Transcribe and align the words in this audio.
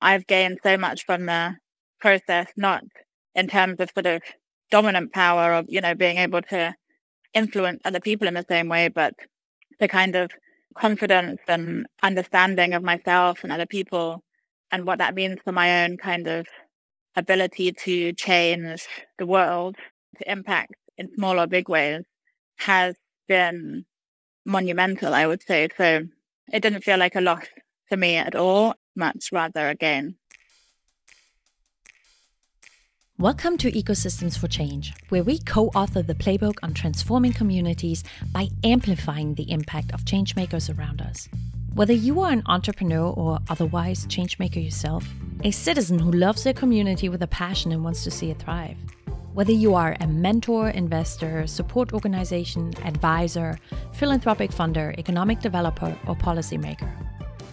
I've 0.00 0.26
gained 0.26 0.60
so 0.62 0.76
much 0.76 1.04
from 1.04 1.26
the 1.26 1.56
process, 2.00 2.48
not 2.56 2.84
in 3.34 3.46
terms 3.48 3.76
of 3.80 3.90
sort 3.94 4.06
of 4.06 4.22
dominant 4.70 5.12
power 5.12 5.52
of, 5.54 5.66
you 5.68 5.80
know, 5.80 5.94
being 5.94 6.18
able 6.18 6.42
to 6.42 6.74
influence 7.34 7.80
other 7.84 8.00
people 8.00 8.26
in 8.26 8.34
the 8.34 8.44
same 8.48 8.68
way, 8.68 8.88
but 8.88 9.14
the 9.78 9.88
kind 9.88 10.16
of 10.16 10.30
confidence 10.76 11.40
and 11.48 11.86
understanding 12.02 12.72
of 12.74 12.82
myself 12.82 13.42
and 13.42 13.52
other 13.52 13.66
people 13.66 14.22
and 14.70 14.86
what 14.86 14.98
that 14.98 15.14
means 15.14 15.38
for 15.44 15.52
my 15.52 15.84
own 15.84 15.96
kind 15.96 16.26
of 16.26 16.46
ability 17.16 17.72
to 17.72 18.12
change 18.12 18.86
the 19.18 19.26
world, 19.26 19.76
to 20.18 20.30
impact 20.30 20.74
in 20.96 21.12
small 21.14 21.40
or 21.40 21.46
big 21.46 21.68
ways 21.68 22.02
has 22.58 22.94
been 23.26 23.84
monumental, 24.46 25.12
I 25.14 25.26
would 25.26 25.42
say. 25.42 25.68
So 25.76 26.02
it 26.52 26.60
didn't 26.60 26.84
feel 26.84 26.98
like 26.98 27.16
a 27.16 27.20
loss 27.20 27.44
to 27.90 27.96
me 27.96 28.16
at 28.16 28.34
all, 28.34 28.74
much 28.96 29.30
rather 29.32 29.68
again. 29.68 30.16
Welcome 33.18 33.58
to 33.58 33.70
Ecosystems 33.70 34.38
for 34.38 34.48
Change, 34.48 34.94
where 35.10 35.22
we 35.22 35.40
co 35.40 35.66
author 35.68 36.00
the 36.00 36.14
playbook 36.14 36.54
on 36.62 36.72
transforming 36.72 37.34
communities 37.34 38.02
by 38.32 38.48
amplifying 38.64 39.34
the 39.34 39.50
impact 39.50 39.92
of 39.92 40.06
changemakers 40.06 40.74
around 40.74 41.02
us. 41.02 41.28
Whether 41.74 41.92
you 41.92 42.20
are 42.20 42.32
an 42.32 42.42
entrepreneur 42.46 43.12
or 43.12 43.38
otherwise 43.50 44.06
changemaker 44.06 44.64
yourself, 44.64 45.06
a 45.44 45.50
citizen 45.50 45.98
who 45.98 46.10
loves 46.10 46.44
their 46.44 46.54
community 46.54 47.10
with 47.10 47.22
a 47.22 47.26
passion 47.26 47.72
and 47.72 47.84
wants 47.84 48.04
to 48.04 48.10
see 48.10 48.30
it 48.30 48.38
thrive, 48.38 48.78
whether 49.34 49.52
you 49.52 49.74
are 49.74 49.96
a 50.00 50.06
mentor, 50.06 50.70
investor, 50.70 51.46
support 51.46 51.92
organization, 51.92 52.72
advisor, 52.84 53.58
philanthropic 53.92 54.50
funder, 54.50 54.98
economic 54.98 55.40
developer, 55.40 55.94
or 56.06 56.16
policymaker, 56.16 56.90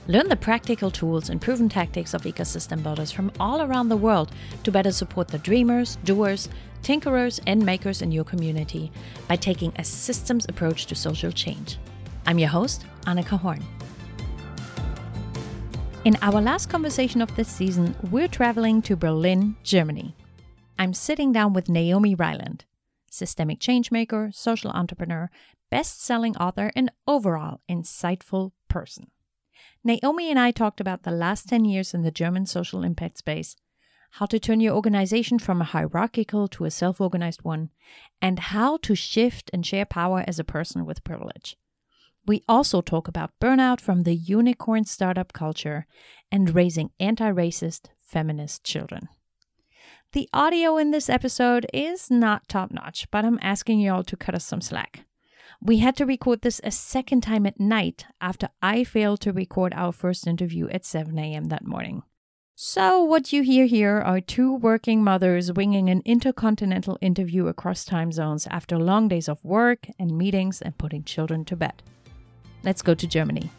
Learn 0.09 0.29
the 0.29 0.37
practical 0.37 0.89
tools 0.89 1.29
and 1.29 1.41
proven 1.41 1.67
tactics 1.67 2.13
of 2.13 2.21
ecosystem 2.21 2.81
builders 2.81 3.11
from 3.11 3.29
all 3.41 3.61
around 3.61 3.89
the 3.89 3.97
world 3.97 4.31
to 4.63 4.71
better 4.71 4.93
support 4.93 5.27
the 5.27 5.37
dreamers, 5.39 5.97
doers, 6.05 6.47
tinkerers, 6.81 7.41
and 7.45 7.65
makers 7.65 8.01
in 8.01 8.13
your 8.13 8.23
community 8.23 8.89
by 9.27 9.35
taking 9.35 9.73
a 9.75 9.83
systems 9.83 10.45
approach 10.47 10.85
to 10.85 10.95
social 10.95 11.29
change. 11.29 11.77
I'm 12.25 12.39
your 12.39 12.47
host, 12.47 12.85
Anika 13.01 13.37
Horn. 13.37 13.61
In 16.05 16.17
our 16.21 16.39
last 16.41 16.69
conversation 16.69 17.21
of 17.21 17.35
this 17.35 17.49
season, 17.49 17.93
we're 18.09 18.29
traveling 18.29 18.81
to 18.83 18.95
Berlin, 18.95 19.57
Germany. 19.63 20.15
I'm 20.79 20.93
sitting 20.93 21.33
down 21.33 21.51
with 21.51 21.67
Naomi 21.67 22.15
Ryland, 22.15 22.63
systemic 23.11 23.59
changemaker, 23.59 24.33
social 24.33 24.71
entrepreneur, 24.71 25.29
best 25.69 26.01
selling 26.01 26.37
author, 26.37 26.71
and 26.77 26.93
overall 27.09 27.59
insightful 27.69 28.51
person. 28.69 29.07
Naomi 29.87 30.29
and 30.29 30.37
I 30.37 30.51
talked 30.51 30.81
about 30.81 31.03
the 31.03 31.11
last 31.11 31.47
10 31.47 31.63
years 31.63 31.93
in 31.93 32.01
the 32.01 32.11
German 32.11 32.45
social 32.45 32.83
impact 32.83 33.19
space, 33.19 33.55
how 34.11 34.25
to 34.25 34.37
turn 34.37 34.59
your 34.59 34.75
organization 34.75 35.39
from 35.39 35.61
a 35.61 35.71
hierarchical 35.71 36.49
to 36.49 36.65
a 36.65 36.71
self 36.71 36.99
organized 36.99 37.43
one, 37.43 37.69
and 38.21 38.37
how 38.37 38.75
to 38.79 38.95
shift 38.95 39.49
and 39.53 39.65
share 39.65 39.85
power 39.85 40.25
as 40.27 40.39
a 40.39 40.43
person 40.43 40.85
with 40.85 41.05
privilege. 41.05 41.55
We 42.25 42.43
also 42.49 42.81
talk 42.81 43.07
about 43.07 43.39
burnout 43.39 43.79
from 43.79 44.03
the 44.03 44.13
unicorn 44.13 44.83
startup 44.83 45.31
culture 45.31 45.87
and 46.29 46.53
raising 46.53 46.91
anti 46.99 47.31
racist 47.31 47.85
feminist 48.01 48.65
children. 48.65 49.07
The 50.11 50.27
audio 50.33 50.75
in 50.75 50.91
this 50.91 51.09
episode 51.09 51.65
is 51.73 52.11
not 52.11 52.49
top 52.49 52.71
notch, 52.71 53.09
but 53.09 53.23
I'm 53.23 53.39
asking 53.41 53.79
you 53.79 53.93
all 53.93 54.03
to 54.03 54.17
cut 54.17 54.35
us 54.35 54.43
some 54.43 54.59
slack. 54.59 55.06
We 55.61 55.79
had 55.79 55.95
to 55.97 56.05
record 56.05 56.41
this 56.41 56.61
a 56.63 56.71
second 56.71 57.21
time 57.21 57.47
at 57.47 57.59
night 57.59 58.05
after 58.21 58.49
I 58.61 58.83
failed 58.83 59.21
to 59.21 59.33
record 59.33 59.73
our 59.75 59.91
first 59.91 60.27
interview 60.27 60.67
at 60.69 60.85
7 60.85 61.17
a.m. 61.17 61.45
that 61.45 61.65
morning. 61.65 62.03
So, 62.55 63.03
what 63.03 63.33
you 63.33 63.43
hear 63.43 63.65
here 63.65 63.97
are 63.99 64.21
two 64.21 64.55
working 64.55 65.03
mothers 65.03 65.51
winging 65.51 65.89
an 65.89 66.01
intercontinental 66.05 66.97
interview 67.01 67.47
across 67.47 67.85
time 67.85 68.11
zones 68.11 68.47
after 68.47 68.77
long 68.77 69.07
days 69.07 69.27
of 69.27 69.43
work 69.43 69.87
and 69.99 70.17
meetings 70.17 70.61
and 70.61 70.77
putting 70.77 71.03
children 71.03 71.43
to 71.45 71.55
bed. 71.55 71.83
Let's 72.63 72.81
go 72.81 72.93
to 72.93 73.07
Germany. 73.07 73.49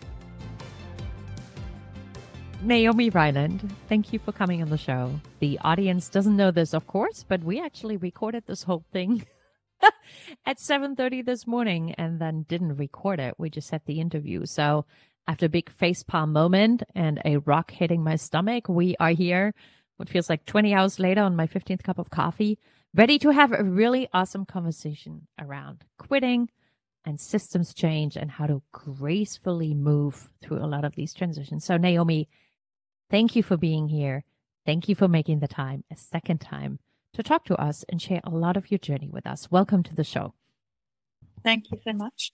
Naomi 2.62 3.10
Ryland, 3.10 3.72
thank 3.88 4.12
you 4.12 4.19
for 4.19 4.32
coming 4.32 4.62
on 4.62 4.69
the 4.69 4.78
show. 4.78 5.20
The 5.38 5.60
audience 5.62 6.08
doesn't 6.08 6.37
know 6.37 6.50
this, 6.50 6.75
of 6.75 6.88
course, 6.88 7.25
but 7.26 7.44
we 7.44 7.60
actually 7.60 7.97
recorded 7.97 8.44
this 8.47 8.64
whole 8.64 8.84
thing 8.92 9.25
at 10.47 10.59
7.30 10.59 11.25
this 11.25 11.47
morning 11.47 11.93
and 11.93 12.21
then 12.21 12.44
didn't 12.49 12.77
record 12.77 13.21
it. 13.21 13.34
We 13.39 13.50
just 13.50 13.71
had 13.71 13.83
the 13.87 14.00
interview. 14.00 14.47
So 14.47 14.84
after 15.27 15.47
a 15.47 15.50
big 15.50 15.71
facepalm 15.71 16.31
moment 16.31 16.83
and 16.94 17.21
a 17.25 17.39
rock 17.39 17.71
hitting 17.71 18.03
my 18.03 18.17
stomach, 18.17 18.69
we 18.69 18.97
are 18.99 19.11
here, 19.11 19.55
what 19.97 20.09
feels 20.09 20.31
like 20.31 20.47
20 20.47 20.75
hours 20.75 20.99
later 20.99 21.22
on 21.22 21.37
my 21.37 21.47
15th 21.47 21.83
cup 21.83 21.99
of 21.99 22.11
coffee, 22.11 22.59
ready 22.94 23.19
to 23.19 23.31
have 23.31 23.53
a 23.53 23.62
really 23.62 24.09
awesome 24.12 24.47
conversation 24.47 25.27
around 25.38 25.84
quitting 25.99 26.49
and 27.05 27.21
systems 27.21 27.75
change 27.75 28.17
and 28.17 28.31
how 28.31 28.47
to 28.47 28.62
gracefully 28.72 29.75
move 29.75 30.31
through 30.43 30.59
a 30.59 30.67
lot 30.67 30.84
of 30.84 30.94
these 30.94 31.15
transitions. 31.15 31.65
So 31.65 31.77
Naomi, 31.77 32.28
thank 33.11 33.37
you 33.37 33.43
for 33.43 33.56
being 33.56 33.88
here. 33.88 34.25
Thank 34.67 34.88
you 34.88 34.94
for 34.94 35.09
making 35.09 35.41
the 35.41 35.49
time 35.49 35.84
a 35.91 35.97
second 35.97 36.41
time 36.41 36.78
to 37.19 37.23
talk 37.25 37.45
to 37.45 37.61
us 37.61 37.84
and 37.89 38.01
share 38.01 38.21
a 38.23 38.31
lot 38.31 38.56
of 38.56 38.71
your 38.71 38.79
journey 38.79 39.11
with 39.12 39.27
us. 39.27 39.51
Welcome 39.51 39.83
to 39.83 39.95
the 39.95 40.05
show. 40.05 40.34
Thank 41.43 41.65
you 41.73 41.79
so 41.84 41.93
much. 41.93 42.33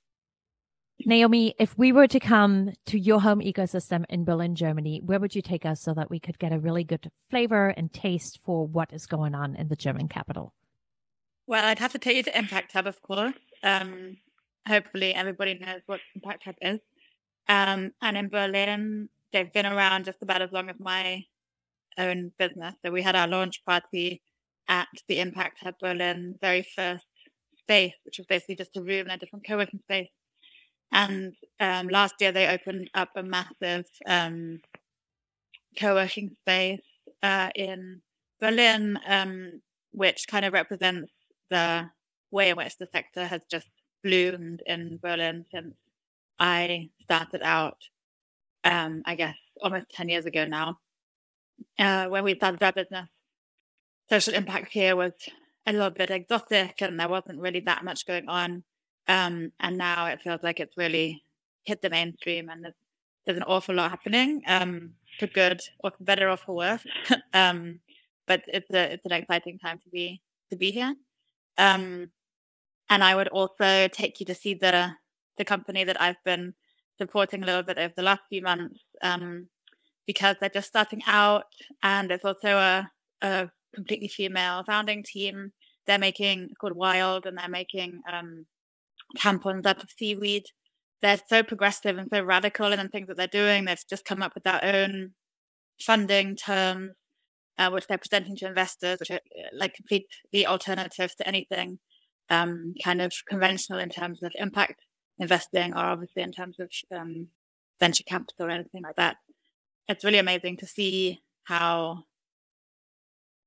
Naomi, 1.06 1.54
if 1.58 1.76
we 1.78 1.90
were 1.90 2.06
to 2.06 2.20
come 2.20 2.70
to 2.86 2.98
your 2.98 3.22
home 3.22 3.40
ecosystem 3.40 4.04
in 4.10 4.26
Berlin, 4.26 4.54
Germany, 4.54 5.00
where 5.02 5.18
would 5.18 5.34
you 5.34 5.40
take 5.40 5.64
us 5.64 5.80
so 5.80 5.94
that 5.94 6.10
we 6.10 6.20
could 6.20 6.38
get 6.38 6.52
a 6.52 6.58
really 6.58 6.84
good 6.84 7.10
flavor 7.30 7.68
and 7.68 7.94
taste 7.94 8.40
for 8.44 8.66
what 8.66 8.92
is 8.92 9.06
going 9.06 9.34
on 9.34 9.56
in 9.56 9.68
the 9.68 9.74
German 9.74 10.06
capital? 10.06 10.52
Well, 11.46 11.64
I'd 11.64 11.78
have 11.78 11.92
to 11.92 11.98
take 11.98 12.18
you 12.18 12.22
to 12.24 12.38
Impact 12.38 12.72
Hub, 12.72 12.86
of 12.86 13.00
course. 13.00 13.32
Um, 13.62 14.18
hopefully, 14.68 15.14
everybody 15.14 15.58
knows 15.58 15.80
what 15.86 16.00
Impact 16.14 16.44
Hub 16.44 16.56
is. 16.60 16.80
Um, 17.48 17.92
and 18.02 18.18
in 18.18 18.28
Berlin, 18.28 19.08
they've 19.32 19.52
been 19.52 19.66
around 19.66 20.04
just 20.04 20.22
about 20.22 20.42
as 20.42 20.52
long 20.52 20.68
as 20.68 20.76
my 20.78 21.24
own 21.96 22.32
business. 22.38 22.74
So 22.84 22.92
we 22.92 23.00
had 23.00 23.16
our 23.16 23.26
launch 23.26 23.64
party 23.64 24.22
at 24.68 24.88
the 25.08 25.20
Impact 25.20 25.58
Hub 25.60 25.74
Berlin 25.80 26.36
very 26.40 26.66
first 26.74 27.06
space, 27.58 27.94
which 28.04 28.18
was 28.18 28.26
basically 28.26 28.56
just 28.56 28.76
a 28.76 28.82
room 28.82 29.06
in 29.06 29.10
a 29.10 29.18
different 29.18 29.46
co-working 29.46 29.80
space. 29.80 30.08
And 30.92 31.34
um, 31.60 31.88
last 31.88 32.14
year 32.20 32.32
they 32.32 32.48
opened 32.48 32.90
up 32.94 33.10
a 33.16 33.22
massive 33.22 33.86
um, 34.06 34.60
co-working 35.78 36.36
space 36.42 36.80
uh, 37.22 37.50
in 37.54 38.00
Berlin, 38.40 38.98
um, 39.06 39.60
which 39.92 40.26
kind 40.28 40.44
of 40.44 40.52
represents 40.52 41.12
the 41.50 41.88
way 42.30 42.50
in 42.50 42.56
which 42.56 42.76
the 42.78 42.88
sector 42.92 43.26
has 43.26 43.42
just 43.50 43.68
bloomed 44.02 44.62
in 44.66 44.98
Berlin 45.02 45.44
since 45.52 45.74
I 46.38 46.90
started 47.02 47.42
out, 47.42 47.78
um, 48.64 49.02
I 49.06 49.14
guess, 49.14 49.36
almost 49.62 49.86
10 49.90 50.08
years 50.08 50.26
ago 50.26 50.44
now, 50.44 50.78
uh, 51.78 52.06
when 52.06 52.24
we 52.24 52.34
started 52.34 52.62
our 52.62 52.72
business 52.72 53.08
social 54.08 54.34
impact 54.34 54.72
here 54.72 54.96
was 54.96 55.12
a 55.66 55.72
little 55.72 55.90
bit 55.90 56.10
exotic 56.10 56.80
and 56.80 56.98
there 56.98 57.08
wasn't 57.08 57.40
really 57.40 57.60
that 57.60 57.84
much 57.84 58.06
going 58.06 58.28
on. 58.28 58.64
Um, 59.08 59.52
and 59.60 59.78
now 59.78 60.06
it 60.06 60.20
feels 60.22 60.42
like 60.42 60.60
it's 60.60 60.76
really 60.76 61.22
hit 61.64 61.82
the 61.82 61.90
mainstream 61.90 62.48
and 62.48 62.64
there's, 62.64 62.74
there's 63.24 63.38
an 63.38 63.44
awful 63.44 63.74
lot 63.74 63.90
happening, 63.90 64.42
um, 64.46 64.92
for 65.18 65.26
good 65.26 65.60
or 65.80 65.90
for 65.90 66.04
better 66.04 66.28
or 66.28 66.36
for 66.36 66.54
worse. 66.54 66.84
um, 67.32 67.80
but 68.26 68.42
it's 68.48 68.70
a, 68.70 68.94
it's 68.94 69.04
an 69.04 69.12
exciting 69.12 69.58
time 69.58 69.78
to 69.78 69.90
be, 69.90 70.20
to 70.50 70.56
be 70.56 70.70
here. 70.70 70.94
Um, 71.56 72.10
and 72.90 73.02
I 73.02 73.14
would 73.14 73.28
also 73.28 73.88
take 73.88 74.20
you 74.20 74.26
to 74.26 74.34
see 74.34 74.54
the, 74.54 74.92
the 75.38 75.44
company 75.44 75.84
that 75.84 76.00
I've 76.00 76.22
been 76.24 76.54
supporting 76.98 77.42
a 77.42 77.46
little 77.46 77.62
bit 77.62 77.78
over 77.78 77.94
the 77.96 78.02
last 78.02 78.22
few 78.28 78.42
months, 78.42 78.80
um, 79.02 79.48
because 80.06 80.36
they're 80.40 80.50
just 80.50 80.68
starting 80.68 81.02
out 81.06 81.44
and 81.82 82.10
it's 82.10 82.24
also 82.24 82.56
a, 82.56 82.90
a 83.22 83.50
completely 83.74 84.08
female 84.08 84.64
founding 84.64 85.02
team. 85.02 85.52
They're 85.86 85.98
making 85.98 86.50
called 86.60 86.76
Vyld, 86.76 87.26
and 87.26 87.36
they're 87.36 87.48
making 87.48 88.00
um, 88.10 88.46
tampons 89.18 89.66
out 89.66 89.82
of 89.82 89.90
seaweed. 89.96 90.44
They're 91.02 91.20
so 91.28 91.42
progressive 91.42 91.98
and 91.98 92.08
so 92.12 92.22
radical 92.22 92.72
in 92.72 92.78
the 92.78 92.88
things 92.88 93.08
that 93.08 93.16
they're 93.16 93.26
doing. 93.26 93.64
They've 93.64 93.78
just 93.88 94.06
come 94.06 94.22
up 94.22 94.34
with 94.34 94.44
their 94.44 94.64
own 94.64 95.12
funding 95.80 96.36
terms, 96.36 96.92
uh, 97.58 97.70
which 97.70 97.86
they're 97.86 97.98
presenting 97.98 98.36
to 98.36 98.46
investors, 98.46 99.00
which 99.00 99.10
are 99.10 99.16
uh, 99.16 99.48
like 99.52 99.74
completely 99.74 100.46
alternatives 100.46 101.14
to 101.16 101.28
anything 101.28 101.78
um, 102.30 102.74
kind 102.82 103.02
of 103.02 103.12
conventional 103.28 103.78
in 103.78 103.90
terms 103.90 104.22
of 104.22 104.32
impact 104.36 104.80
investing, 105.18 105.72
or 105.74 105.84
obviously 105.84 106.22
in 106.22 106.32
terms 106.32 106.56
of 106.58 106.70
um, 106.96 107.28
venture 107.80 108.04
capital 108.04 108.46
or 108.46 108.50
anything 108.50 108.82
like 108.82 108.96
that. 108.96 109.16
It's 109.88 110.04
really 110.04 110.18
amazing 110.18 110.56
to 110.58 110.66
see 110.66 111.20
how 111.44 112.04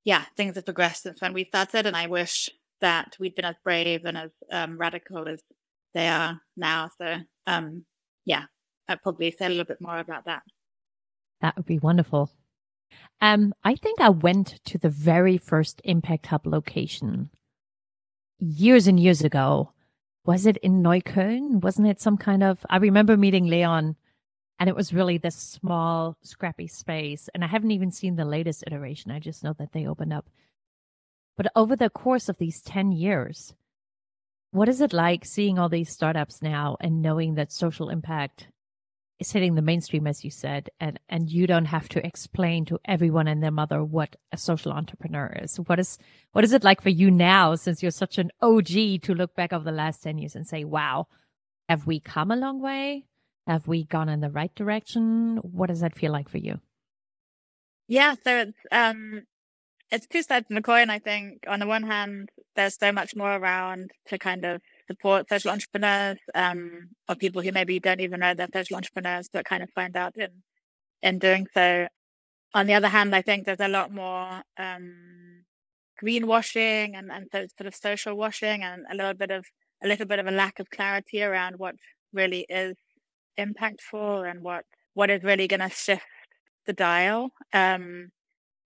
yeah, 0.07 0.23
things 0.37 0.55
have 0.55 0.63
progressed 0.63 1.03
since 1.03 1.19
when 1.19 1.33
we 1.33 1.43
started, 1.43 1.85
and 1.85 1.93
I 1.93 2.07
wish 2.07 2.49
that 2.79 3.17
we'd 3.19 3.35
been 3.35 3.43
as 3.43 3.57
brave 3.61 4.05
and 4.05 4.17
as 4.17 4.31
um, 4.49 4.77
radical 4.77 5.27
as 5.27 5.41
they 5.93 6.07
are 6.07 6.39
now. 6.55 6.89
So, 6.97 7.17
um, 7.45 7.83
yeah, 8.23 8.43
I'd 8.87 9.01
probably 9.01 9.31
say 9.31 9.47
a 9.47 9.49
little 9.49 9.65
bit 9.65 9.81
more 9.81 9.99
about 9.99 10.23
that. 10.23 10.43
That 11.41 11.57
would 11.57 11.65
be 11.65 11.79
wonderful. 11.79 12.31
Um, 13.19 13.53
I 13.65 13.75
think 13.75 13.99
I 13.99 14.07
went 14.07 14.63
to 14.67 14.77
the 14.77 14.89
very 14.89 15.37
first 15.37 15.81
Impact 15.83 16.27
Hub 16.27 16.47
location 16.47 17.29
years 18.39 18.87
and 18.87 18.97
years 18.97 19.25
ago. 19.25 19.73
Was 20.23 20.45
it 20.45 20.55
in 20.57 20.81
Neukölln? 20.81 21.61
Wasn't 21.61 21.87
it 21.87 21.99
some 21.99 22.15
kind 22.15 22.43
of? 22.43 22.65
I 22.69 22.77
remember 22.77 23.17
meeting 23.17 23.47
Leon, 23.47 23.97
and 24.59 24.69
it 24.69 24.75
was 24.75 24.93
really 24.93 25.17
this 25.17 25.35
small, 25.35 26.17
scrappy 26.23 26.67
space. 26.67 27.29
And 27.33 27.43
I 27.43 27.47
haven't 27.47 27.71
even 27.71 27.91
seen 27.91 28.15
the 28.15 28.25
latest 28.25 28.63
iteration. 28.65 29.11
I 29.11 29.19
just 29.19 29.43
know 29.43 29.53
that 29.59 29.71
they 29.71 29.85
opened 29.85 30.13
up. 30.13 30.29
But 31.35 31.51
over 31.55 31.75
the 31.75 31.89
course 31.89 32.29
of 32.29 32.37
these 32.37 32.61
10 32.61 32.91
years, 32.91 33.53
what 34.51 34.69
is 34.69 34.81
it 34.81 34.93
like 34.93 35.25
seeing 35.25 35.59
all 35.59 35.69
these 35.69 35.91
startups 35.91 36.41
now 36.41 36.77
and 36.79 37.01
knowing 37.01 37.35
that 37.35 37.51
social 37.51 37.89
impact 37.89 38.47
is 39.19 39.31
hitting 39.31 39.55
the 39.55 39.61
mainstream, 39.61 40.07
as 40.07 40.23
you 40.23 40.29
said, 40.29 40.69
and 40.79 40.99
and 41.09 41.29
you 41.29 41.47
don't 41.47 41.65
have 41.65 41.89
to 41.89 42.05
explain 42.05 42.65
to 42.65 42.79
everyone 42.85 43.27
and 43.27 43.41
their 43.41 43.51
mother 43.51 43.83
what 43.83 44.15
a 44.31 44.37
social 44.37 44.71
entrepreneur 44.71 45.35
is. 45.41 45.57
What 45.57 45.79
is 45.79 45.97
what 46.33 46.43
is 46.43 46.53
it 46.53 46.63
like 46.63 46.81
for 46.81 46.89
you 46.89 47.09
now, 47.09 47.55
since 47.55 47.81
you're 47.81 47.91
such 47.91 48.17
an 48.19 48.31
OG, 48.41 49.01
to 49.03 49.15
look 49.15 49.35
back 49.35 49.53
over 49.53 49.63
the 49.63 49.71
last 49.71 50.03
ten 50.03 50.17
years 50.19 50.35
and 50.35 50.47
say, 50.47 50.63
"Wow, 50.63 51.07
have 51.67 51.87
we 51.87 51.99
come 51.99 52.31
a 52.31 52.35
long 52.35 52.61
way? 52.61 53.05
Have 53.47 53.67
we 53.67 53.85
gone 53.85 54.09
in 54.09 54.19
the 54.19 54.29
right 54.29 54.53
direction? 54.55 55.37
What 55.37 55.67
does 55.67 55.79
that 55.79 55.95
feel 55.95 56.11
like 56.11 56.29
for 56.29 56.37
you?" 56.37 56.59
Yeah, 57.87 58.15
so 58.23 58.37
it's 58.39 58.57
um, 58.71 59.23
it's 59.91 60.07
two 60.07 60.21
sides 60.21 60.47
of 60.49 60.55
the 60.55 60.61
coin. 60.61 60.89
I 60.89 60.99
think 60.99 61.45
on 61.47 61.59
the 61.59 61.67
one 61.67 61.83
hand, 61.83 62.29
there's 62.55 62.77
so 62.77 62.91
much 62.91 63.15
more 63.15 63.35
around 63.35 63.91
to 64.07 64.17
kind 64.17 64.45
of 64.45 64.61
support 64.87 65.29
social 65.29 65.51
entrepreneurs 65.51 66.17
um, 66.35 66.89
or 67.07 67.15
people 67.15 67.41
who 67.41 67.51
maybe 67.51 67.79
don't 67.79 68.01
even 68.01 68.19
know 68.19 68.33
they're 68.33 68.47
social 68.53 68.77
entrepreneurs 68.77 69.29
but 69.31 69.45
kind 69.45 69.63
of 69.63 69.69
find 69.75 69.95
out 69.95 70.17
in 70.17 70.43
in 71.01 71.19
doing 71.19 71.47
so. 71.53 71.87
On 72.53 72.67
the 72.67 72.73
other 72.73 72.87
hand, 72.87 73.15
I 73.15 73.21
think 73.21 73.45
there's 73.45 73.59
a 73.59 73.67
lot 73.67 73.91
more 73.93 74.41
um, 74.57 75.43
greenwashing 76.03 76.97
and, 76.97 77.11
and 77.11 77.27
so 77.31 77.45
sort 77.57 77.67
of 77.67 77.75
social 77.75 78.15
washing 78.15 78.63
and 78.63 78.85
a 78.91 78.95
little 78.95 79.13
bit 79.13 79.31
of 79.31 79.45
a 79.83 79.87
little 79.87 80.05
bit 80.05 80.19
of 80.19 80.27
a 80.27 80.31
lack 80.31 80.59
of 80.59 80.69
clarity 80.69 81.23
around 81.23 81.55
what 81.57 81.75
really 82.13 82.45
is 82.49 82.75
impactful 83.39 84.29
and 84.29 84.41
what 84.41 84.65
what 84.93 85.09
is 85.09 85.23
really 85.23 85.47
going 85.47 85.59
to 85.59 85.69
shift 85.69 86.03
the 86.65 86.73
dial. 86.73 87.29
Um, 87.53 88.09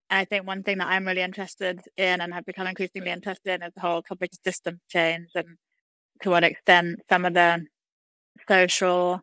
I 0.10 0.26
think 0.26 0.46
one 0.46 0.64
thing 0.64 0.78
that 0.80 0.88
I'm 0.88 1.06
really 1.06 1.22
interested 1.22 1.82
in 1.98 2.22
and 2.22 2.34
have 2.34 2.46
become 2.46 2.68
increasingly 2.68 3.12
interested 3.12 3.56
in 3.56 3.64
is 3.64 3.74
the 3.74 3.82
whole 3.82 4.02
topic 4.02 4.32
of 4.34 4.40
system 4.44 4.80
change 4.90 5.30
and 5.36 5.58
to 6.22 6.30
what 6.30 6.44
extent 6.44 7.00
some 7.10 7.26
of 7.26 7.34
the 7.34 7.66
social 8.48 9.22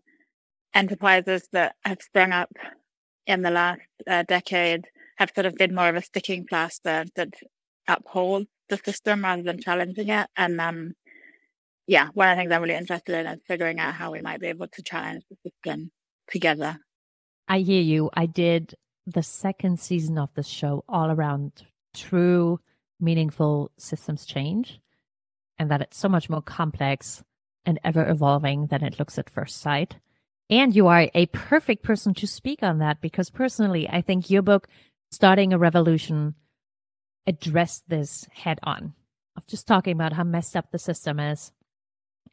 enterprises 0.75 1.49
that 1.53 1.75
have 1.85 1.99
sprung 2.03 2.33
up 2.33 2.51
in 3.27 3.43
the 3.43 3.51
last 3.51 3.81
uh, 4.07 4.23
decade 4.27 4.87
have 5.17 5.33
sort 5.35 5.47
of 5.47 5.55
been 5.57 5.75
more 5.75 5.89
of 5.89 5.97
a 5.97 6.03
sticking 6.03 6.47
plaster 6.49 7.05
that 7.17 7.35
upholds 7.89 8.47
the 8.69 8.79
system 8.79 9.23
rather 9.25 9.43
than 9.43 9.61
challenging 9.61 10.09
it. 10.09 10.29
And 10.37 10.61
um, 10.61 10.93
yeah, 11.89 12.09
one 12.13 12.29
of 12.29 12.37
the 12.37 12.43
things 12.43 12.53
I'm 12.53 12.63
really 12.63 12.75
interested 12.75 13.19
in 13.19 13.27
is 13.27 13.41
figuring 13.49 13.81
out 13.81 13.95
how 13.95 14.13
we 14.13 14.21
might 14.21 14.41
be 14.41 14.49
able 14.49 14.69
to 14.69 14.83
challenge 14.83 15.25
the 15.31 15.51
system 15.51 15.91
together. 16.31 16.79
I 17.49 17.61
hear 17.61 17.81
you. 17.81 18.11
I 18.13 18.27
did 18.27 18.75
the 19.07 19.23
second 19.23 19.81
season 19.81 20.19
of 20.19 20.29
the 20.35 20.43
show 20.43 20.85
all 20.87 21.11
around 21.11 21.51
true, 21.95 22.61
meaningful 23.01 23.73
systems 23.79 24.27
change 24.27 24.81
and 25.59 25.71
that 25.71 25.81
it's 25.81 25.97
so 25.97 26.11
much 26.11 26.29
more 26.29 26.43
complex 26.43 27.25
and 27.65 27.81
ever 27.83 28.07
evolving 28.07 28.67
than 28.67 28.85
it 28.85 28.99
looks 28.99 29.19
at 29.19 29.31
first 29.31 29.59
sight. 29.59 29.97
And 30.51 30.77
you 30.77 30.89
are 30.89 31.09
a 31.15 31.27
perfect 31.27 31.83
person 31.83 32.13
to 32.15 32.27
speak 32.27 32.63
on 32.63 32.79
that 32.79 33.01
because 33.01 33.31
personally, 33.31 33.89
I 33.89 34.03
think 34.03 34.29
your 34.29 34.43
book, 34.43 34.69
Starting 35.11 35.55
a 35.55 35.59
Revolution, 35.59 36.35
addressed 37.27 37.89
this 37.89 38.27
head 38.31 38.59
on 38.63 38.93
of 39.39 39.47
just 39.47 39.67
talking 39.67 39.93
about 39.93 40.13
how 40.13 40.25
messed 40.25 40.57
up 40.57 40.71
the 40.71 40.79
system 40.79 41.19
is, 41.19 41.53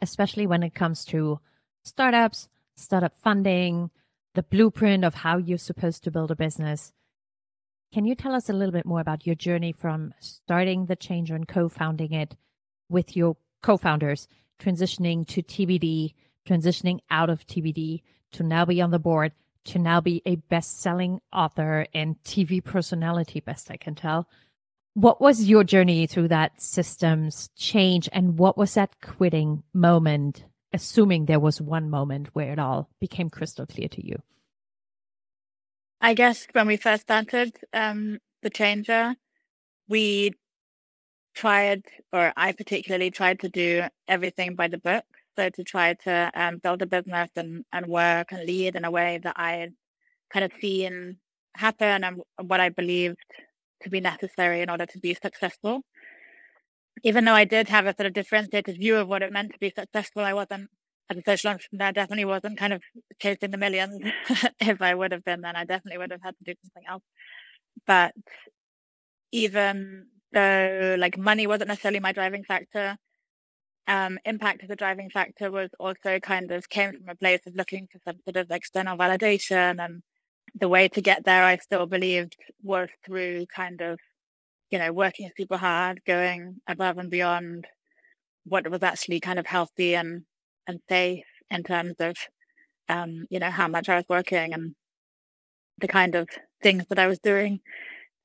especially 0.01 0.47
when 0.47 0.63
it 0.63 0.75
comes 0.75 1.05
to 1.05 1.39
startups, 1.83 2.49
startup 2.75 3.15
funding, 3.17 3.91
the 4.33 4.43
blueprint 4.43 5.03
of 5.03 5.15
how 5.15 5.37
you're 5.37 5.57
supposed 5.57 6.03
to 6.03 6.11
build 6.11 6.31
a 6.31 6.35
business. 6.35 6.91
Can 7.93 8.05
you 8.05 8.15
tell 8.15 8.33
us 8.33 8.49
a 8.49 8.53
little 8.53 8.73
bit 8.73 8.85
more 8.85 8.99
about 8.99 9.25
your 9.25 9.35
journey 9.35 9.71
from 9.71 10.13
starting 10.19 10.87
the 10.87 10.95
change 10.95 11.31
and 11.31 11.47
co 11.47 11.69
founding 11.69 12.11
it 12.11 12.35
with 12.89 13.15
your 13.15 13.37
co-founders 13.61 14.27
transitioning 14.59 15.27
to 15.27 15.41
TBD, 15.41 16.13
transitioning 16.47 16.99
out 17.09 17.29
of 17.29 17.47
TBD 17.47 18.01
to 18.33 18.43
now 18.43 18.65
be 18.65 18.81
on 18.81 18.91
the 18.91 18.99
board, 18.99 19.31
to 19.65 19.79
now 19.79 19.99
be 19.99 20.21
a 20.25 20.35
best-selling 20.35 21.19
author 21.33 21.87
and 21.93 22.21
TV 22.23 22.63
personality, 22.63 23.39
best 23.39 23.71
I 23.71 23.77
can 23.77 23.95
tell. 23.95 24.27
What 24.95 25.19
was 25.19 25.43
your 25.43 25.65
journey 25.65 26.07
through 26.07 26.29
that 26.29 26.61
systems 26.61 27.49
change 27.57 28.07
and 28.13 28.39
what 28.39 28.57
was 28.57 28.75
that 28.75 28.95
quitting 29.01 29.61
moment, 29.73 30.45
assuming 30.71 31.25
there 31.25 31.39
was 31.39 31.59
one 31.59 31.89
moment 31.89 32.29
where 32.31 32.53
it 32.53 32.59
all 32.59 32.89
became 33.01 33.29
crystal 33.29 33.65
clear 33.65 33.89
to 33.89 34.07
you? 34.07 34.21
I 35.99 36.13
guess 36.13 36.47
when 36.53 36.65
we 36.65 36.77
first 36.77 37.01
started 37.01 37.57
um, 37.73 38.19
the 38.41 38.49
changer, 38.49 39.15
we 39.89 40.31
tried, 41.33 41.83
or 42.13 42.31
I 42.37 42.53
particularly 42.53 43.11
tried 43.11 43.41
to 43.41 43.49
do 43.49 43.83
everything 44.07 44.55
by 44.55 44.69
the 44.69 44.77
book. 44.77 45.03
So 45.37 45.49
to 45.49 45.63
try 45.65 45.95
to 46.05 46.31
um, 46.33 46.59
build 46.59 46.81
a 46.81 46.85
business 46.85 47.31
and, 47.35 47.65
and 47.73 47.87
work 47.87 48.31
and 48.31 48.45
lead 48.45 48.77
in 48.77 48.85
a 48.85 48.91
way 48.91 49.19
that 49.21 49.35
I 49.37 49.67
kind 50.31 50.45
of 50.45 50.53
seen 50.61 51.17
happen 51.53 52.05
and 52.05 52.21
what 52.39 52.61
I 52.61 52.69
believed 52.69 53.17
to 53.85 53.89
be 53.89 54.01
necessary 54.01 54.61
in 54.61 54.69
order 54.69 54.85
to 54.85 54.99
be 54.99 55.13
successful. 55.13 55.81
Even 57.03 57.25
though 57.25 57.33
I 57.33 57.45
did 57.45 57.69
have 57.69 57.85
a 57.85 57.95
sort 57.95 58.07
of 58.07 58.13
differentiated 58.13 58.77
view 58.77 58.97
of 58.97 59.07
what 59.07 59.21
it 59.21 59.31
meant 59.31 59.53
to 59.53 59.59
be 59.59 59.73
successful, 59.75 60.23
I 60.23 60.33
wasn't 60.33 60.69
as 61.09 61.17
a 61.17 61.21
social 61.25 61.51
entrepreneur, 61.51 61.85
I 61.85 61.91
definitely 61.91 62.25
wasn't 62.25 62.57
kind 62.57 62.73
of 62.73 62.81
chasing 63.19 63.51
the 63.51 63.57
millions. 63.57 64.01
if 64.59 64.81
I 64.81 64.93
would 64.95 65.11
have 65.11 65.23
been, 65.23 65.41
then 65.41 65.55
I 65.55 65.63
definitely 65.63 65.99
would 65.99 66.11
have 66.11 66.23
had 66.23 66.35
to 66.37 66.43
do 66.43 66.53
something 66.63 66.83
else. 66.89 67.03
But 67.85 68.13
even 69.31 70.07
so 70.33 70.95
like 70.99 71.17
money 71.17 71.47
wasn't 71.47 71.69
necessarily 71.69 71.99
my 71.99 72.11
driving 72.11 72.43
factor. 72.43 72.97
Um, 73.87 74.17
impact 74.25 74.63
as 74.63 74.71
a 74.71 74.75
driving 74.75 75.11
factor 75.11 75.51
was 75.51 75.69
also 75.79 76.19
kind 76.19 76.51
of 76.51 76.67
came 76.69 76.93
from 76.93 77.07
a 77.07 77.15
place 77.15 77.41
of 77.45 77.55
looking 77.55 77.87
for 77.91 77.99
some 78.03 78.19
sort 78.23 78.37
of 78.37 78.49
external 78.49 78.97
validation 78.97 79.83
and 79.83 80.01
the 80.59 80.69
way 80.69 80.87
to 80.89 81.01
get 81.01 81.25
there 81.25 81.43
I 81.43 81.57
still 81.57 81.85
believed 81.85 82.35
was 82.63 82.89
through 83.05 83.45
kind 83.53 83.81
of, 83.81 83.99
you 84.71 84.79
know, 84.79 84.91
working 84.93 85.29
super 85.37 85.57
hard, 85.57 86.01
going 86.05 86.61
above 86.67 86.97
and 86.97 87.09
beyond 87.11 87.67
what 88.45 88.69
was 88.69 88.83
actually 88.83 89.19
kind 89.19 89.39
of 89.39 89.45
healthy 89.45 89.95
and 89.95 90.23
and 90.67 90.79
safe 90.89 91.25
in 91.51 91.63
terms 91.63 91.95
of 91.99 92.15
um, 92.89 93.25
you 93.29 93.39
know, 93.39 93.49
how 93.49 93.67
much 93.67 93.89
I 93.89 93.95
was 93.95 94.05
working 94.09 94.53
and 94.53 94.75
the 95.79 95.87
kind 95.87 96.15
of 96.15 96.29
things 96.61 96.85
that 96.89 96.99
I 96.99 97.07
was 97.07 97.19
doing. 97.19 97.59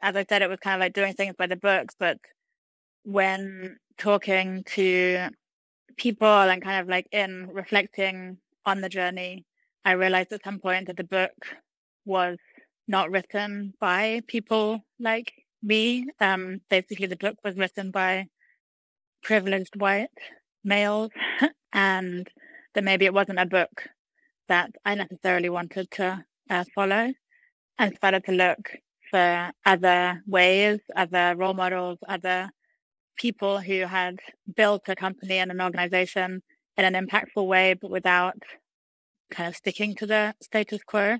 As 0.02 0.16
I 0.16 0.24
said, 0.28 0.42
it 0.42 0.50
was 0.50 0.60
kind 0.60 0.74
of 0.74 0.80
like 0.80 0.92
doing 0.92 1.14
things 1.14 1.34
by 1.38 1.46
the 1.46 1.56
books, 1.56 1.94
but 1.98 2.18
when 3.04 3.78
talking 3.98 4.64
to 4.64 5.28
people 5.96 6.28
and 6.28 6.62
kind 6.62 6.80
of 6.80 6.88
like 6.88 7.06
in 7.12 7.48
reflecting 7.52 8.38
on 8.66 8.80
the 8.80 8.88
journey, 8.88 9.44
I 9.84 9.92
realized 9.92 10.32
at 10.32 10.44
some 10.44 10.58
point 10.58 10.86
that 10.86 10.96
the 10.96 11.04
book 11.04 11.32
was 12.04 12.38
not 12.88 13.10
written 13.10 13.74
by 13.80 14.20
people 14.26 14.80
like 14.98 15.32
me. 15.62 16.06
Um, 16.20 16.60
basically, 16.68 17.06
the 17.06 17.16
book 17.16 17.36
was 17.44 17.56
written 17.56 17.90
by 17.90 18.26
privileged 19.22 19.76
white 19.76 20.08
males, 20.64 21.10
and 21.72 22.28
that 22.74 22.84
maybe 22.84 23.04
it 23.04 23.14
wasn't 23.14 23.38
a 23.38 23.46
book 23.46 23.84
that 24.48 24.70
I 24.84 24.94
necessarily 24.94 25.48
wanted 25.48 25.90
to 25.92 26.24
uh, 26.48 26.64
follow, 26.74 27.12
and 27.78 27.96
started 27.96 28.24
to 28.24 28.32
look 28.32 28.70
for 29.10 29.50
other 29.66 30.22
ways, 30.26 30.80
other 30.96 31.34
role 31.36 31.54
models, 31.54 31.98
other 32.08 32.50
people 33.16 33.60
who 33.60 33.80
had 33.80 34.18
built 34.56 34.88
a 34.88 34.96
company 34.96 35.38
and 35.38 35.50
an 35.50 35.60
organization 35.60 36.42
in 36.76 36.84
an 36.84 37.06
impactful 37.06 37.46
way, 37.46 37.74
but 37.74 37.90
without 37.90 38.38
kind 39.30 39.48
of 39.48 39.56
sticking 39.56 39.94
to 39.96 40.06
the 40.06 40.34
status 40.42 40.82
quo. 40.84 41.18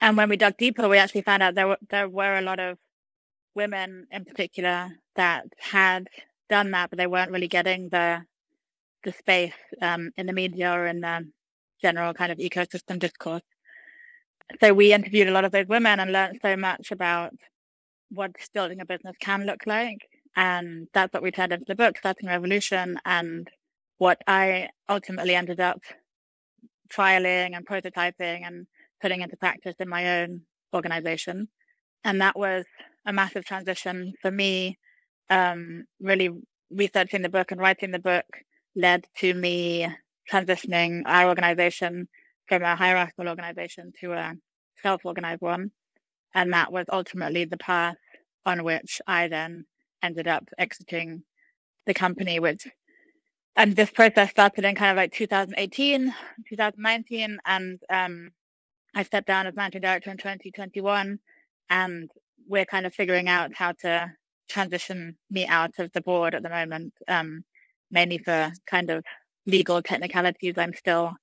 And 0.00 0.16
when 0.16 0.28
we 0.28 0.36
dug 0.36 0.56
deeper, 0.56 0.88
we 0.88 0.98
actually 0.98 1.22
found 1.22 1.42
out 1.42 1.54
there 1.54 1.68
were, 1.68 1.78
there 1.90 2.08
were 2.08 2.38
a 2.38 2.42
lot 2.42 2.60
of 2.60 2.78
women 3.54 4.06
in 4.10 4.24
particular 4.24 4.90
that 5.16 5.46
had 5.58 6.08
done 6.48 6.70
that, 6.70 6.90
but 6.90 6.98
they 6.98 7.06
weren't 7.06 7.32
really 7.32 7.48
getting 7.48 7.88
the 7.90 8.24
the 9.04 9.12
space 9.12 9.52
um, 9.80 10.10
in 10.16 10.26
the 10.26 10.32
media 10.32 10.72
or 10.72 10.86
in 10.86 11.00
the 11.00 11.30
general 11.80 12.12
kind 12.12 12.32
of 12.32 12.38
ecosystem 12.38 12.98
discourse 12.98 13.42
so 14.60 14.72
we 14.72 14.92
interviewed 14.92 15.28
a 15.28 15.32
lot 15.32 15.44
of 15.44 15.52
those 15.52 15.68
women 15.68 16.00
and 16.00 16.12
learned 16.12 16.38
so 16.40 16.56
much 16.56 16.90
about 16.90 17.34
what 18.10 18.32
building 18.54 18.80
a 18.80 18.86
business 18.86 19.16
can 19.20 19.44
look 19.44 19.66
like. 19.66 20.08
And 20.36 20.88
that's 20.94 21.12
what 21.12 21.22
we 21.22 21.30
turned 21.30 21.52
into 21.52 21.66
the 21.66 21.74
book, 21.74 21.98
Starting 21.98 22.28
Revolution, 22.28 22.98
and 23.04 23.48
what 23.98 24.22
I 24.26 24.70
ultimately 24.88 25.34
ended 25.34 25.60
up 25.60 25.80
trialing 26.90 27.54
and 27.54 27.66
prototyping 27.66 28.46
and 28.46 28.66
putting 29.00 29.20
into 29.22 29.36
practice 29.36 29.76
in 29.78 29.88
my 29.88 30.20
own 30.20 30.42
organization. 30.74 31.48
and 32.04 32.20
that 32.20 32.38
was 32.38 32.64
a 33.06 33.12
massive 33.12 33.44
transition 33.44 34.12
for 34.22 34.30
me. 34.30 34.78
Um, 35.30 35.84
really 36.00 36.30
researching 36.70 37.22
the 37.22 37.28
book 37.28 37.50
and 37.50 37.60
writing 37.60 37.90
the 37.90 37.98
book 37.98 38.26
led 38.76 39.06
to 39.18 39.34
me 39.34 39.88
transitioning 40.30 41.02
our 41.06 41.28
organization 41.28 42.08
from 42.46 42.62
a 42.62 42.76
hierarchical 42.76 43.28
organization 43.28 43.92
to 44.00 44.12
a 44.12 44.34
self-organized 44.82 45.40
one. 45.40 45.72
And 46.34 46.52
that 46.52 46.72
was 46.72 46.86
ultimately 46.92 47.44
the 47.44 47.56
path 47.56 47.96
on 48.46 48.64
which 48.64 49.00
I 49.06 49.28
then 49.28 49.66
ended 50.02 50.28
up 50.28 50.48
exiting 50.58 51.24
the 51.86 51.94
company, 51.94 52.38
which 52.38 52.66
and 53.56 53.74
this 53.74 53.90
process 53.90 54.30
started 54.30 54.64
in 54.64 54.76
kind 54.76 54.92
of 54.92 54.96
like 54.96 55.12
2018, 55.12 56.14
2019, 56.48 57.38
and 57.44 57.80
um, 57.90 58.30
I 58.94 59.02
stepped 59.02 59.26
down 59.26 59.46
as 59.46 59.56
managing 59.56 59.82
director 59.82 60.10
in 60.10 60.16
2021, 60.16 61.18
and 61.70 62.10
we're 62.48 62.64
kind 62.64 62.86
of 62.86 62.94
figuring 62.94 63.28
out 63.28 63.54
how 63.54 63.72
to 63.80 64.12
transition 64.48 65.16
me 65.30 65.46
out 65.46 65.78
of 65.78 65.92
the 65.92 66.00
board 66.00 66.34
at 66.34 66.42
the 66.42 66.48
moment, 66.48 66.94
um, 67.06 67.44
mainly 67.90 68.18
for 68.18 68.52
kind 68.66 68.90
of 68.90 69.04
legal 69.46 69.82
technicalities. 69.82 70.54
I'm 70.56 70.74
still 70.74 71.14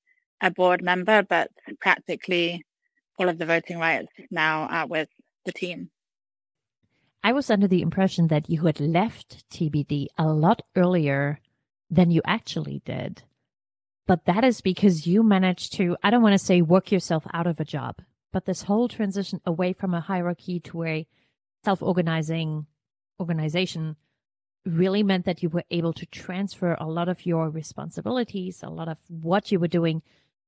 a 0.41 0.51
board 0.51 0.83
member, 0.83 1.23
but 1.23 1.49
practically 1.79 2.63
all 3.17 3.29
of 3.29 3.37
the 3.37 3.45
voting 3.45 3.79
rights 3.79 4.11
now 4.29 4.67
are 4.67 4.87
with 4.87 5.09
the 5.45 5.51
team. 5.51 5.89
I 7.23 7.33
was 7.33 7.49
under 7.49 7.67
the 7.67 7.81
impression 7.81 8.27
that 8.27 8.49
you 8.49 8.65
had 8.65 8.79
left 8.79 9.49
TBD 9.49 10.07
a 10.17 10.27
lot 10.27 10.61
earlier 10.75 11.39
than 11.89 12.11
you 12.11 12.21
actually 12.25 12.81
did. 12.85 13.23
But 14.07 14.25
that 14.25 14.43
is 14.43 14.61
because 14.61 15.07
you 15.07 15.23
managed 15.23 15.73
to, 15.73 15.97
I 16.03 16.09
don't 16.09 16.21
want 16.21 16.33
to 16.33 16.45
say 16.45 16.61
work 16.61 16.91
yourself 16.91 17.25
out 17.33 17.47
of 17.47 17.59
a 17.59 17.65
job, 17.65 18.01
but 18.31 18.45
this 18.45 18.63
whole 18.63 18.87
transition 18.87 19.41
away 19.45 19.73
from 19.73 19.93
a 19.93 20.01
hierarchy 20.01 20.59
to 20.61 20.83
a 20.83 21.07
self 21.63 21.81
organizing 21.81 22.67
organization 23.19 23.95
really 24.65 25.03
meant 25.03 25.25
that 25.25 25.41
you 25.41 25.49
were 25.49 25.63
able 25.71 25.93
to 25.93 26.05
transfer 26.07 26.75
a 26.79 26.87
lot 26.87 27.07
of 27.07 27.25
your 27.25 27.49
responsibilities, 27.49 28.61
a 28.63 28.69
lot 28.69 28.87
of 28.87 28.97
what 29.07 29.51
you 29.51 29.59
were 29.59 29.67
doing 29.67 30.01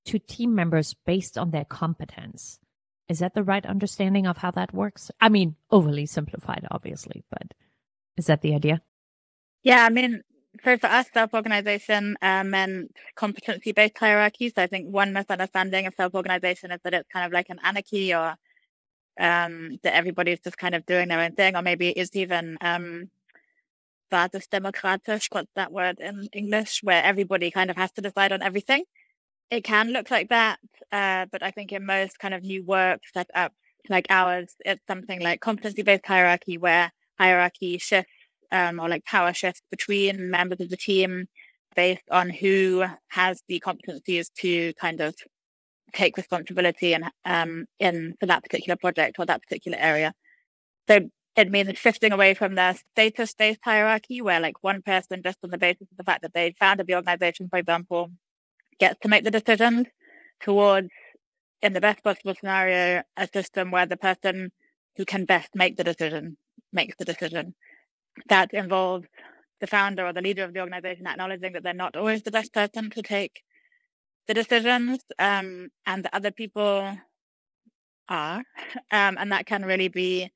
to 0.06 0.20
team 0.20 0.56
members 0.56 0.96
based 1.06 1.38
on 1.38 1.52
their 1.52 1.66
competence. 1.66 2.60
Is 3.10 3.20
that 3.20 3.36
the 3.36 3.44
right 3.44 3.66
understanding 3.66 4.28
of 4.28 4.38
how 4.38 4.52
that 4.52 4.74
works? 4.74 5.12
I 5.22 5.30
mean, 5.30 5.56
overly 5.72 6.06
simplified, 6.06 6.68
obviously, 6.70 7.24
but 7.30 7.54
is 8.18 8.26
that 8.26 8.42
the 8.42 8.54
idea? 8.54 8.82
Yeah, 9.64 9.86
I 9.86 9.90
mean, 9.90 10.24
so 10.64 10.78
for 10.78 10.88
us, 10.88 11.08
self-organization 11.14 12.18
um, 12.22 12.50
meant 12.50 12.92
competency-based 13.16 13.98
hierarchy. 13.98 14.50
So 14.50 14.64
I 14.64 14.68
think 14.68 14.88
one 14.88 15.14
misunderstanding 15.14 15.86
of 15.88 15.94
self-organization 15.96 16.72
is 16.72 16.80
that 16.84 16.94
it's 16.94 17.10
kind 17.12 17.26
of 17.26 17.32
like 17.32 17.50
an 17.50 17.60
anarchy 17.64 18.14
or 18.14 18.36
um, 19.20 19.78
that 19.84 19.94
everybody's 19.94 20.40
just 20.40 20.58
kind 20.58 20.76
of 20.76 20.86
doing 20.86 21.08
their 21.08 21.20
own 21.20 21.34
thing, 21.34 21.56
or 21.56 21.62
maybe 21.62 21.90
it's 21.90 22.16
even 22.16 22.58
um, 22.62 23.10
demokratisch, 24.12 25.28
what's 25.32 25.52
that 25.56 25.72
word 25.72 26.00
in 26.00 26.28
English, 26.34 26.82
where 26.84 27.04
everybody 27.04 27.52
kind 27.52 27.70
of 27.70 27.78
has 27.78 27.92
to 27.94 28.02
decide 28.02 28.32
on 28.32 28.42
everything. 28.42 28.84
It 29.50 29.64
can 29.64 29.90
look 29.90 30.12
like 30.12 30.30
that, 30.30 30.60
uh, 30.92 31.26
but 31.32 31.42
I 31.42 31.52
think 31.52 31.72
in 31.72 31.86
most 31.86 32.20
kind 32.20 32.34
of 32.34 32.44
new 32.44 32.64
work 32.64 33.02
set 33.14 33.30
up 33.34 33.54
like 33.90 34.08
ours, 34.10 34.56
it's 34.66 34.86
something 34.88 35.22
like 35.22 35.40
competency-based 35.40 36.06
hierarchy, 36.06 36.58
where 36.58 36.92
hierarchy 37.18 37.78
shifts 37.78 38.12
um, 38.51 38.80
or 38.80 38.89
like 38.89 39.06
power 39.06 39.34
shifts 39.34 39.62
between 39.70 40.30
members 40.30 40.60
of 40.62 40.70
the 40.70 40.77
team 40.77 41.27
based 41.75 42.10
on 42.12 42.30
who 42.30 42.84
has 43.10 43.42
the 43.48 43.62
competencies 43.66 44.27
to 44.39 44.74
kind 44.74 45.00
of 45.00 45.16
take 45.94 46.18
responsibility 46.18 46.94
and 46.94 47.06
um, 47.25 47.66
in 47.80 48.16
for 48.20 48.25
that 48.25 48.44
particular 48.44 48.75
project 48.75 49.18
or 49.20 49.25
that 49.25 49.42
particular 49.42 49.77
area. 49.80 50.13
So 50.88 51.10
it 51.36 51.51
means 51.51 51.77
shifting 51.77 52.12
away 52.12 52.34
from 52.34 52.56
the 52.56 52.74
status-based 52.94 53.60
hierarchy, 53.63 54.22
where 54.22 54.39
like 54.39 54.63
one 54.63 54.82
person, 54.82 55.22
just 55.24 55.38
on 55.44 55.51
the 55.51 55.58
basis 55.58 55.88
of 55.92 55.98
the 55.98 56.04
fact 56.04 56.24
that 56.24 56.34
they 56.34 56.56
founded 56.60 56.88
the 56.88 56.96
organization, 56.96 57.48
for 57.48 57.60
example, 57.60 58.12
gets 58.80 59.00
to 59.01 59.08
make 59.08 59.24
the 59.24 59.32
decisions, 59.32 59.86
towards, 60.42 60.89
in 61.62 61.74
the 61.74 61.82
best 61.82 62.04
possible 62.04 62.34
scenario, 62.34 63.04
a 63.16 63.27
system 63.32 63.70
where 63.70 63.86
the 63.86 63.98
person 63.98 64.51
who 64.96 65.06
can 65.06 65.25
best 65.25 65.50
make 65.54 65.77
the 65.77 65.84
decision 65.84 66.38
makes 66.74 66.96
the 66.98 67.06
decision 67.06 67.54
that 68.30 68.54
involves 68.54 69.08
the 69.60 69.68
founder 69.68 70.06
or 70.06 70.14
the 70.14 70.22
leader 70.22 70.44
of 70.44 70.54
the 70.54 70.60
organization 70.60 71.08
acknowledging 71.08 71.54
that 71.54 71.64
they're 71.64 71.74
not 71.74 71.96
always 71.96 72.24
the 72.24 72.32
best 72.32 72.54
person 72.54 72.90
to 72.92 73.02
take 73.02 73.42
the 74.28 74.34
decisions 74.34 75.00
um, 75.20 75.70
and 75.86 76.04
the 76.06 76.16
other 76.16 76.32
people 76.32 76.98
are. 78.10 78.44
Um, 78.90 79.18
and 79.20 79.32
that 79.34 79.46
can 79.46 79.66
really 79.66 79.90
be, 79.90 80.32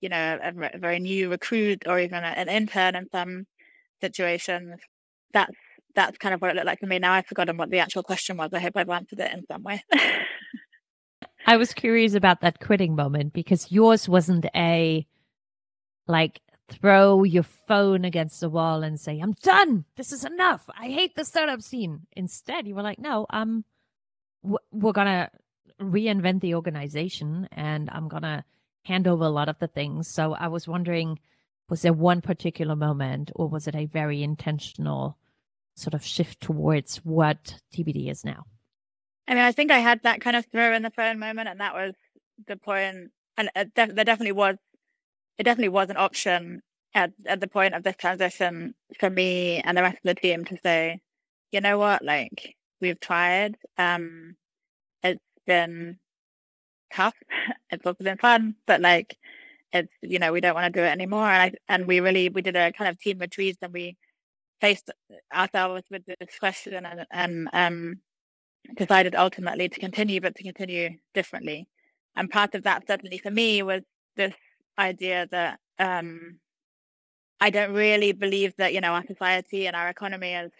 you 0.00 0.10
know, 0.10 0.38
a, 0.42 0.78
very 0.78 0.98
new 0.98 1.30
recruit 1.30 1.84
or 1.86 1.98
even 1.98 2.24
an 2.24 2.48
intern 2.48 2.94
in 2.94 3.08
some 3.10 3.46
situations. 4.02 4.80
That's 5.32 5.56
that's 5.94 6.18
kind 6.18 6.34
of 6.34 6.42
what 6.42 6.50
it 6.50 6.56
looked 6.56 6.66
like 6.66 6.80
for 6.80 6.86
me. 6.86 6.98
Now 6.98 7.12
I've 7.12 7.26
forgotten 7.26 7.56
what 7.56 7.70
the 7.70 7.78
actual 7.78 8.02
question 8.02 8.36
was. 8.36 8.50
I 8.52 8.60
hope 8.60 8.76
I've 8.76 8.90
answered 8.90 9.20
it 9.20 9.32
in 9.32 9.46
some 9.50 9.62
way. 9.62 9.82
I 11.46 11.56
was 11.56 11.72
curious 11.72 12.14
about 12.14 12.42
that 12.42 12.60
quitting 12.60 12.94
moment 12.94 13.32
because 13.32 13.72
yours 13.72 14.08
wasn't 14.08 14.44
a 14.54 15.06
like 16.06 16.40
throw 16.68 17.22
your 17.22 17.42
phone 17.42 18.04
against 18.04 18.40
the 18.40 18.48
wall 18.48 18.82
and 18.82 18.98
say, 18.98 19.20
I'm 19.20 19.34
done. 19.42 19.84
This 19.96 20.12
is 20.12 20.24
enough. 20.24 20.68
I 20.78 20.88
hate 20.88 21.14
the 21.14 21.24
startup 21.24 21.62
scene. 21.62 22.06
Instead, 22.16 22.66
you 22.66 22.74
were 22.74 22.82
like, 22.82 22.98
no, 22.98 23.26
um, 23.30 23.64
we're 24.42 24.92
going 24.92 25.06
to 25.06 25.30
reinvent 25.80 26.40
the 26.40 26.54
organization 26.54 27.48
and 27.52 27.90
I'm 27.90 28.08
going 28.08 28.22
to 28.22 28.44
hand 28.84 29.06
over 29.06 29.24
a 29.24 29.30
lot 29.30 29.48
of 29.48 29.58
the 29.58 29.68
things. 29.68 30.08
So 30.08 30.34
I 30.34 30.48
was 30.48 30.66
wondering, 30.66 31.18
was 31.68 31.82
there 31.82 31.92
one 31.92 32.20
particular 32.20 32.76
moment 32.76 33.30
or 33.34 33.48
was 33.48 33.66
it 33.66 33.74
a 33.74 33.86
very 33.86 34.22
intentional 34.22 35.18
sort 35.74 35.94
of 35.94 36.04
shift 36.04 36.40
towards 36.40 36.98
what 36.98 37.60
TBD 37.74 38.10
is 38.10 38.24
now? 38.24 38.44
I 39.28 39.34
mean, 39.34 39.42
I 39.42 39.52
think 39.52 39.70
I 39.70 39.78
had 39.78 40.02
that 40.02 40.20
kind 40.20 40.36
of 40.36 40.46
throw 40.46 40.72
in 40.72 40.82
the 40.82 40.90
phone 40.90 41.18
moment 41.18 41.48
and 41.48 41.60
that 41.60 41.74
was 41.74 41.94
the 42.46 42.56
point. 42.56 43.10
And 43.36 43.50
def- 43.74 43.94
there 43.94 44.04
definitely 44.04 44.32
was 44.32 44.56
it 45.38 45.44
definitely 45.44 45.68
was 45.68 45.90
an 45.90 45.96
option 45.96 46.62
at, 46.94 47.12
at 47.26 47.40
the 47.40 47.48
point 47.48 47.74
of 47.74 47.82
this 47.82 47.96
transition 47.96 48.74
for 48.98 49.10
me 49.10 49.60
and 49.60 49.76
the 49.76 49.82
rest 49.82 49.96
of 49.96 50.02
the 50.04 50.14
team 50.14 50.44
to 50.46 50.58
say, 50.62 51.00
you 51.52 51.60
know 51.60 51.78
what, 51.78 52.02
like 52.04 52.56
we've 52.80 53.00
tried. 53.00 53.56
Um, 53.78 54.36
it's 55.02 55.20
been 55.46 55.98
tough. 56.92 57.14
It's 57.70 57.84
also 57.84 58.04
been 58.04 58.16
fun, 58.18 58.54
but 58.66 58.80
like 58.80 59.16
it's 59.72 59.92
you 60.00 60.18
know 60.20 60.32
we 60.32 60.40
don't 60.40 60.54
want 60.54 60.72
to 60.72 60.80
do 60.80 60.84
it 60.84 60.90
anymore. 60.90 61.28
And 61.28 61.42
I 61.42 61.72
and 61.72 61.86
we 61.86 62.00
really 62.00 62.28
we 62.28 62.42
did 62.42 62.56
a 62.56 62.72
kind 62.72 62.88
of 62.88 62.98
team 63.00 63.18
retreat 63.18 63.58
and 63.60 63.72
we 63.72 63.96
faced 64.60 64.90
ourselves 65.34 65.82
with 65.90 66.02
this 66.06 66.38
question 66.38 66.86
and, 66.86 67.06
and 67.10 67.48
um 67.52 68.00
decided 68.76 69.14
ultimately 69.16 69.68
to 69.68 69.80
continue, 69.80 70.20
but 70.20 70.36
to 70.36 70.44
continue 70.44 70.90
differently. 71.14 71.68
And 72.16 72.30
part 72.30 72.54
of 72.54 72.62
that 72.64 72.86
certainly 72.86 73.18
for 73.18 73.30
me 73.30 73.62
was 73.62 73.82
this 74.16 74.34
idea 74.78 75.26
that 75.30 75.58
um, 75.78 76.38
I 77.40 77.50
don't 77.50 77.72
really 77.72 78.12
believe 78.12 78.54
that 78.58 78.72
you 78.74 78.80
know 78.80 78.92
our 78.92 79.04
society 79.06 79.66
and 79.66 79.76
our 79.76 79.88
economy 79.88 80.34
is 80.34 80.50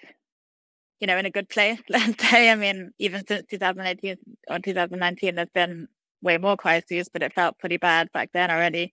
you 1.01 1.07
know 1.07 1.17
in 1.17 1.27
a 1.27 1.31
good 1.31 1.49
place. 1.49 1.81
Let's 1.89 2.23
say, 2.31 2.51
I 2.51 2.55
mean, 2.55 2.93
even 2.99 3.27
since 3.27 3.47
2018 3.51 4.17
or 4.49 4.59
2019, 4.59 5.35
there's 5.35 5.49
been 5.55 5.89
way 6.23 6.39
more 6.39 6.57
crises, 6.57 7.09
but 7.13 7.23
it 7.23 7.35
felt 7.35 7.59
pretty 7.59 7.77
bad 7.77 8.11
back 8.13 8.31
then 8.33 8.51
already. 8.51 8.93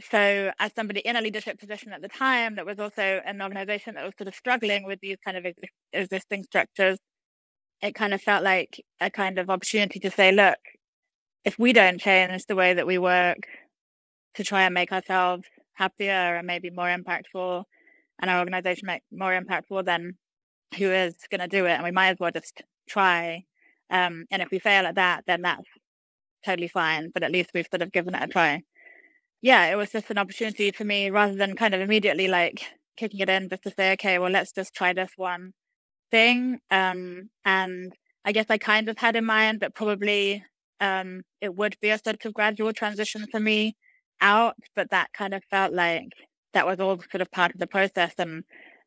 So, 0.00 0.52
as 0.60 0.72
somebody 0.76 1.00
in 1.00 1.16
a 1.16 1.20
leadership 1.20 1.58
position 1.58 1.92
at 1.92 2.02
the 2.02 2.08
time, 2.08 2.54
that 2.56 2.66
was 2.66 2.78
also 2.78 3.20
an 3.24 3.42
organization 3.42 3.94
that 3.94 4.04
was 4.04 4.14
sort 4.16 4.28
of 4.28 4.34
struggling 4.34 4.84
with 4.84 5.00
these 5.00 5.16
kind 5.24 5.36
of 5.36 5.46
existing 5.92 6.44
structures, 6.44 6.98
it 7.82 7.94
kind 7.94 8.14
of 8.14 8.22
felt 8.22 8.44
like 8.44 8.80
a 9.00 9.10
kind 9.10 9.38
of 9.38 9.50
opportunity 9.50 10.00
to 10.00 10.10
say, 10.10 10.32
look, 10.32 10.58
if 11.44 11.58
we 11.58 11.72
don't 11.72 12.00
change 12.00 12.46
the 12.46 12.56
way 12.56 12.74
that 12.74 12.86
we 12.86 12.98
work, 12.98 13.38
to 14.38 14.44
try 14.44 14.62
and 14.62 14.72
make 14.72 14.92
ourselves 14.92 15.44
happier 15.74 16.36
and 16.36 16.46
maybe 16.46 16.70
more 16.70 16.86
impactful 16.86 17.64
and 18.20 18.30
our 18.30 18.38
organization 18.38 18.86
make 18.86 19.02
more 19.12 19.38
impactful, 19.38 19.84
then 19.84 20.16
who 20.76 20.90
is 20.90 21.16
going 21.28 21.40
to 21.40 21.48
do 21.48 21.66
it? 21.66 21.72
And 21.72 21.82
we 21.82 21.90
might 21.90 22.10
as 22.10 22.18
well 22.20 22.30
just 22.30 22.62
try. 22.88 23.44
Um, 23.90 24.26
and 24.30 24.40
if 24.40 24.50
we 24.50 24.60
fail 24.60 24.86
at 24.86 24.94
that, 24.94 25.24
then 25.26 25.42
that's 25.42 25.66
totally 26.46 26.68
fine. 26.68 27.10
But 27.12 27.24
at 27.24 27.32
least 27.32 27.50
we've 27.52 27.66
sort 27.68 27.82
of 27.82 27.90
given 27.90 28.14
it 28.14 28.22
a 28.22 28.28
try. 28.28 28.62
Yeah, 29.42 29.66
it 29.66 29.76
was 29.76 29.90
just 29.90 30.10
an 30.10 30.18
opportunity 30.18 30.70
for 30.70 30.84
me 30.84 31.10
rather 31.10 31.34
than 31.34 31.56
kind 31.56 31.74
of 31.74 31.80
immediately 31.80 32.28
like 32.28 32.64
kicking 32.96 33.20
it 33.20 33.28
in 33.28 33.48
just 33.48 33.64
to 33.64 33.72
say, 33.76 33.92
okay, 33.92 34.20
well, 34.20 34.30
let's 34.30 34.52
just 34.52 34.74
try 34.74 34.92
this 34.92 35.12
one 35.16 35.52
thing. 36.12 36.60
Um, 36.70 37.30
and 37.44 37.92
I 38.24 38.30
guess 38.30 38.46
I 38.48 38.58
kind 38.58 38.88
of 38.88 38.98
had 38.98 39.16
in 39.16 39.24
mind 39.24 39.60
that 39.60 39.74
probably 39.74 40.44
um, 40.80 41.22
it 41.40 41.56
would 41.56 41.76
be 41.80 41.90
a 41.90 41.98
sort 41.98 42.24
of 42.24 42.34
gradual 42.34 42.72
transition 42.72 43.26
for 43.32 43.40
me 43.40 43.76
out, 44.20 44.56
but 44.74 44.90
that 44.90 45.12
kind 45.12 45.34
of 45.34 45.42
felt 45.50 45.72
like 45.72 46.12
that 46.54 46.66
was 46.66 46.80
all 46.80 46.98
sort 47.10 47.20
of 47.20 47.30
part 47.30 47.52
of 47.52 47.60
the 47.60 47.66
process 47.66 48.14
and 48.18 48.44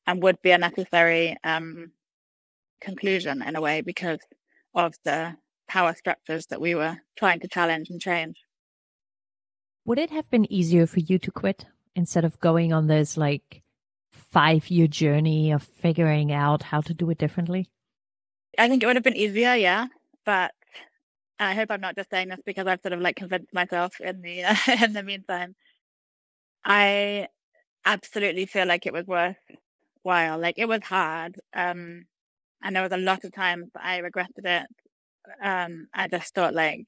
and 0.08 0.24
would 0.24 0.42
be 0.42 0.52
a 0.52 0.58
necessary 0.58 1.38
um, 1.44 1.92
conclusion 2.82 3.42
in 3.42 3.56
a 3.56 3.62
way 3.62 3.82
because 3.82 4.20
of 4.74 4.94
the 5.06 5.36
power 5.68 5.94
structures 5.94 6.48
that 6.48 6.60
we 6.60 6.76
were 6.76 6.98
trying 7.16 7.40
to 7.40 7.48
challenge 7.48 7.90
and 7.90 8.02
change. 8.02 8.36
Would 9.86 10.00
it 10.00 10.10
have 10.10 10.30
been 10.30 10.52
easier 10.52 10.88
for 10.88 11.00
you 11.00 11.20
to 11.20 11.32
quit 11.32 11.66
instead 11.96 12.26
of 12.26 12.40
going 12.40 12.74
on 12.74 12.88
this 12.88 13.16
like 13.16 13.62
five 14.12 14.70
year 14.70 14.88
journey 14.88 15.52
of 15.52 15.64
figuring 15.64 16.32
out 16.32 16.64
how 16.64 16.82
to 16.82 16.94
do 16.94 17.10
it 17.10 17.18
differently? 17.18 17.70
I 18.58 18.68
think 18.68 18.84
it 18.84 18.86
would 18.86 18.96
have 18.96 19.04
been 19.04 19.16
easier, 19.16 19.56
yeah. 19.56 19.88
But 20.26 20.52
I 21.42 21.56
hope 21.56 21.72
I'm 21.72 21.82
not 21.82 21.96
just 21.96 22.10
saying 22.12 22.30
this 22.30 22.40
because 22.46 22.68
I've 22.68 22.82
sort 22.82 22.94
of 22.94 23.02
like 23.02 23.16
convinced 23.16 23.54
myself 23.54 24.00
in 24.00 24.22
the 24.22 24.44
uh, 24.44 24.56
in 24.84 24.94
the 24.94 25.04
meantime. 25.04 25.56
I 26.64 27.28
absolutely 27.86 28.46
feel 28.46 28.68
like 28.68 28.86
it 28.86 28.94
was 28.94 29.08
worthwhile. 29.08 30.40
Like 30.40 30.56
it 30.58 30.68
was 30.68 30.84
hard, 30.84 31.40
um, 31.54 32.06
and 32.64 32.76
there 32.76 32.84
was 32.84 32.92
a 32.92 32.98
lot 32.98 33.24
of 33.24 33.34
times 33.34 33.70
I 33.76 34.00
regretted 34.00 34.46
it. 34.46 34.68
Um, 35.44 35.88
I 35.94 36.08
just 36.08 36.34
thought 36.36 36.54
like, 36.54 36.88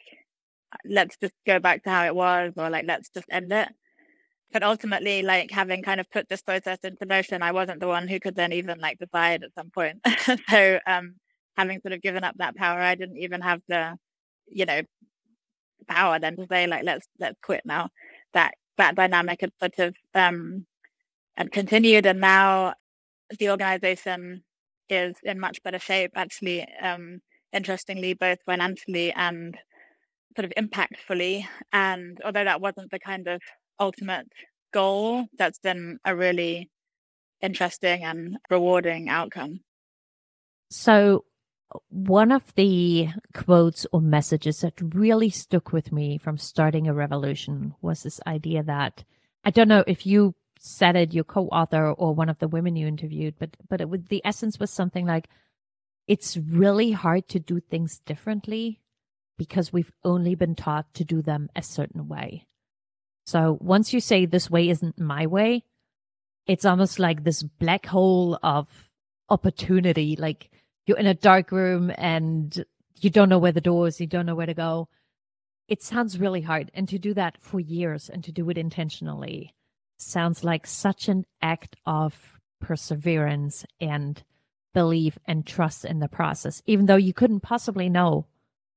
let's 0.85 1.17
just 1.17 1.33
go 1.47 1.59
back 1.59 1.83
to 1.83 1.89
how 1.89 2.05
it 2.05 2.15
was, 2.15 2.53
or 2.57 2.69
like 2.69 2.85
let's 2.87 3.09
just 3.09 3.27
end 3.31 3.51
it. 3.51 3.69
But 4.53 4.63
ultimately, 4.63 5.23
like 5.23 5.51
having 5.51 5.83
kind 5.83 5.99
of 5.99 6.09
put 6.11 6.29
this 6.29 6.43
process 6.43 6.79
into 6.83 7.05
motion, 7.07 7.41
I 7.43 7.51
wasn't 7.53 7.79
the 7.81 7.87
one 7.87 8.07
who 8.07 8.19
could 8.19 8.35
then 8.35 8.53
even 8.53 8.79
like 8.79 8.99
decide 8.99 9.43
at 9.43 9.55
some 9.55 9.71
point. 9.71 9.99
so, 10.49 10.79
um, 10.87 11.15
having 11.57 11.81
sort 11.81 11.93
of 11.93 12.01
given 12.01 12.23
up 12.23 12.35
that 12.37 12.55
power, 12.55 12.79
I 12.79 12.95
didn't 12.95 13.17
even 13.17 13.41
have 13.41 13.61
the, 13.67 13.97
you 14.47 14.65
know, 14.65 14.81
power 15.87 16.19
then 16.19 16.35
to 16.37 16.47
say 16.49 16.67
like 16.67 16.83
let's 16.83 17.07
let's 17.19 17.39
quit 17.41 17.61
now. 17.65 17.89
That 18.33 18.55
that 18.77 18.95
dynamic 18.95 19.41
had 19.41 19.51
sort 19.59 19.79
of 19.79 19.95
um 20.15 20.65
and 21.35 21.51
continued, 21.51 22.05
and 22.05 22.19
now 22.19 22.75
the 23.39 23.49
organization 23.49 24.43
is 24.89 25.15
in 25.23 25.39
much 25.39 25.63
better 25.63 25.79
shape. 25.79 26.11
Actually, 26.15 26.67
um, 26.81 27.19
interestingly, 27.51 28.13
both 28.13 28.39
financially 28.45 29.11
and 29.13 29.57
sort 30.37 30.45
of 30.45 30.53
impactfully. 30.57 31.45
And 31.71 32.19
although 32.23 32.43
that 32.43 32.61
wasn't 32.61 32.91
the 32.91 32.99
kind 32.99 33.27
of 33.27 33.41
ultimate 33.79 34.27
goal, 34.73 35.25
that's 35.37 35.59
been 35.59 35.99
a 36.05 36.15
really 36.15 36.69
interesting 37.41 38.03
and 38.03 38.37
rewarding 38.49 39.09
outcome. 39.09 39.61
So, 40.69 41.25
one 41.89 42.31
of 42.31 42.53
the 42.55 43.09
quotes 43.33 43.85
or 43.91 44.01
messages 44.01 44.61
that 44.61 44.73
really 44.81 45.29
stuck 45.29 45.71
with 45.71 45.91
me 45.91 46.17
from 46.17 46.37
starting 46.37 46.87
a 46.87 46.93
revolution 46.93 47.75
was 47.81 48.03
this 48.03 48.19
idea 48.27 48.63
that 48.63 49.03
I 49.43 49.51
don't 49.51 49.67
know 49.67 49.83
if 49.87 50.05
you 50.05 50.35
said 50.59 50.95
it, 50.95 51.13
your 51.13 51.25
co-author 51.25 51.91
or 51.91 52.15
one 52.15 52.29
of 52.29 52.39
the 52.39 52.47
women 52.47 52.75
you 52.75 52.87
interviewed, 52.87 53.35
but 53.37 53.57
but 53.69 53.81
it 53.81 54.09
the 54.09 54.21
essence 54.23 54.59
was 54.59 54.71
something 54.71 55.05
like 55.05 55.27
it's 56.07 56.37
really 56.37 56.91
hard 56.91 57.27
to 57.29 57.39
do 57.39 57.59
things 57.59 57.99
differently 57.99 58.81
because 59.37 59.73
we've 59.73 59.91
only 60.03 60.35
been 60.35 60.55
taught 60.55 60.93
to 60.93 61.03
do 61.03 61.21
them 61.21 61.49
a 61.55 61.61
certain 61.61 62.07
way. 62.07 62.45
So 63.25 63.57
once 63.61 63.93
you 63.93 63.99
say 63.99 64.25
this 64.25 64.49
way 64.49 64.69
isn't 64.69 64.99
my 64.99 65.27
way, 65.27 65.63
it's 66.45 66.65
almost 66.65 66.99
like 66.99 67.23
this 67.23 67.43
black 67.43 67.85
hole 67.85 68.37
of 68.43 68.67
opportunity. 69.29 70.15
Like 70.17 70.49
you're 70.85 70.97
in 70.97 71.07
a 71.07 71.13
dark 71.13 71.51
room 71.51 71.91
and 71.97 72.65
you 72.99 73.09
don't 73.09 73.29
know 73.29 73.37
where 73.37 73.51
the 73.51 73.61
door 73.61 73.87
is, 73.87 73.99
you 73.99 74.07
don't 74.07 74.25
know 74.25 74.35
where 74.35 74.45
to 74.45 74.53
go. 74.53 74.87
It 75.67 75.81
sounds 75.81 76.19
really 76.19 76.41
hard. 76.41 76.71
And 76.73 76.87
to 76.89 76.99
do 76.99 77.13
that 77.13 77.37
for 77.39 77.59
years 77.59 78.09
and 78.09 78.23
to 78.23 78.31
do 78.31 78.49
it 78.49 78.57
intentionally 78.57 79.53
sounds 79.97 80.43
like 80.43 80.67
such 80.67 81.07
an 81.07 81.25
act 81.41 81.75
of 81.85 82.39
perseverance 82.59 83.65
and 83.79 84.23
belief 84.73 85.17
and 85.25 85.45
trust 85.45 85.85
in 85.85 85.99
the 85.99 86.07
process, 86.07 86.61
even 86.65 86.85
though 86.85 86.95
you 86.95 87.13
couldn't 87.13 87.41
possibly 87.41 87.89
know 87.89 88.25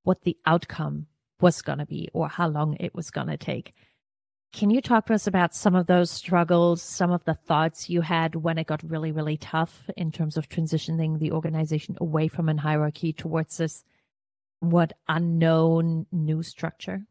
what 0.03 0.23
the 0.23 0.37
outcome 0.47 1.07
was 1.41 1.63
going 1.63 1.79
to 1.79 1.87
be 1.87 2.09
or 2.13 2.29
how 2.29 2.49
long 2.49 2.77
it 2.79 2.95
was 2.95 3.11
going 3.11 3.29
to 3.29 3.37
take. 3.37 3.75
Can 4.53 4.71
you 4.71 4.81
talk 4.81 5.07
to 5.07 5.15
us 5.15 5.26
about 5.26 5.55
some 5.55 5.75
of 5.75 5.87
those 5.87 6.11
struggles, 6.11 6.83
some 6.83 7.12
of 7.12 7.25
the 7.25 7.35
thoughts 7.35 7.91
you 7.91 8.00
had 8.00 8.35
when 8.35 8.57
it 8.59 8.67
got 8.67 8.83
really, 8.83 9.12
really 9.12 9.37
tough 9.37 9.90
in 9.97 10.11
terms 10.11 10.37
of 10.37 10.49
transitioning 10.49 11.18
the 11.18 11.33
organization 11.33 11.97
away 12.01 12.29
from 12.29 12.49
a 12.49 12.59
hierarchy 12.59 13.12
towards 13.12 13.59
this 13.59 13.85
what 14.61 14.94
unknown 15.09 16.07
new 16.11 16.42
structure? 16.42 17.03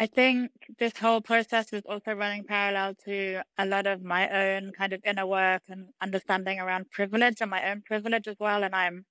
I 0.00 0.06
think 0.06 0.52
this 0.78 0.96
whole 0.96 1.20
process 1.20 1.72
was 1.72 1.82
also 1.88 2.12
running 2.12 2.44
parallel 2.44 2.94
to 3.06 3.42
a 3.56 3.66
lot 3.66 3.86
of 3.86 4.02
my 4.02 4.28
own 4.28 4.70
kind 4.72 4.92
of 4.92 5.00
inner 5.04 5.26
work 5.26 5.62
and 5.68 5.88
understanding 6.00 6.60
around 6.60 6.90
privilege 6.90 7.40
and 7.40 7.50
my 7.50 7.70
own 7.70 7.82
privilege 7.82 8.28
as 8.28 8.36
well. 8.38 8.62
And 8.62 8.76
I'm 8.76 9.06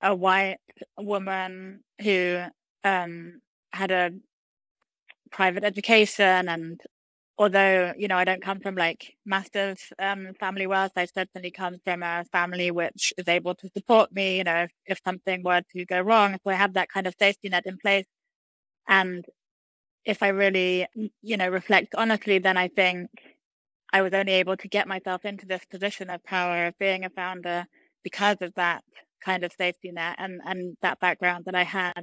a 0.00 0.14
white 0.14 0.56
woman 0.96 1.80
who 2.00 2.44
um, 2.82 3.42
had 3.72 3.90
a 3.90 4.12
private 5.36 5.64
education 5.64 6.48
and 6.48 6.80
although 7.38 7.92
you 7.98 8.08
know 8.08 8.16
i 8.16 8.24
don't 8.24 8.42
come 8.42 8.58
from 8.58 8.74
like 8.74 9.14
massive 9.26 9.78
um, 9.98 10.32
family 10.40 10.66
wealth 10.66 10.92
i 10.96 11.04
certainly 11.04 11.50
come 11.50 11.76
from 11.84 12.02
a 12.02 12.24
family 12.32 12.70
which 12.70 13.12
is 13.18 13.28
able 13.28 13.54
to 13.54 13.68
support 13.76 14.10
me 14.12 14.38
you 14.38 14.44
know 14.44 14.62
if, 14.62 14.72
if 14.86 14.98
something 15.04 15.42
were 15.42 15.60
to 15.70 15.84
go 15.84 16.00
wrong 16.00 16.38
so 16.42 16.50
i 16.50 16.54
have 16.54 16.72
that 16.72 16.88
kind 16.88 17.06
of 17.06 17.14
safety 17.18 17.48
net 17.50 17.66
in 17.66 17.76
place. 17.76 18.06
And 18.88 19.24
if 20.06 20.22
i 20.22 20.28
really 20.28 20.86
you 21.22 21.36
know 21.36 21.48
reflect 21.48 21.94
honestly 21.96 22.38
then 22.38 22.56
i 22.56 22.68
think 22.68 23.10
i 23.92 24.00
was 24.02 24.14
only 24.14 24.32
able 24.32 24.56
to 24.56 24.68
get 24.68 24.88
myself 24.88 25.24
into 25.24 25.46
this 25.46 25.64
position 25.74 26.08
of 26.10 26.24
power 26.24 26.66
of 26.66 26.78
being 26.78 27.04
a 27.04 27.10
founder 27.10 27.66
because 28.02 28.38
of 28.40 28.54
that 28.54 28.82
kind 29.28 29.44
of 29.44 29.52
safety 29.52 29.90
net 29.92 30.16
and 30.18 30.40
and 30.46 30.76
that 30.82 31.00
background 31.00 31.44
that 31.46 31.54
i 31.54 31.64
had. 31.64 32.02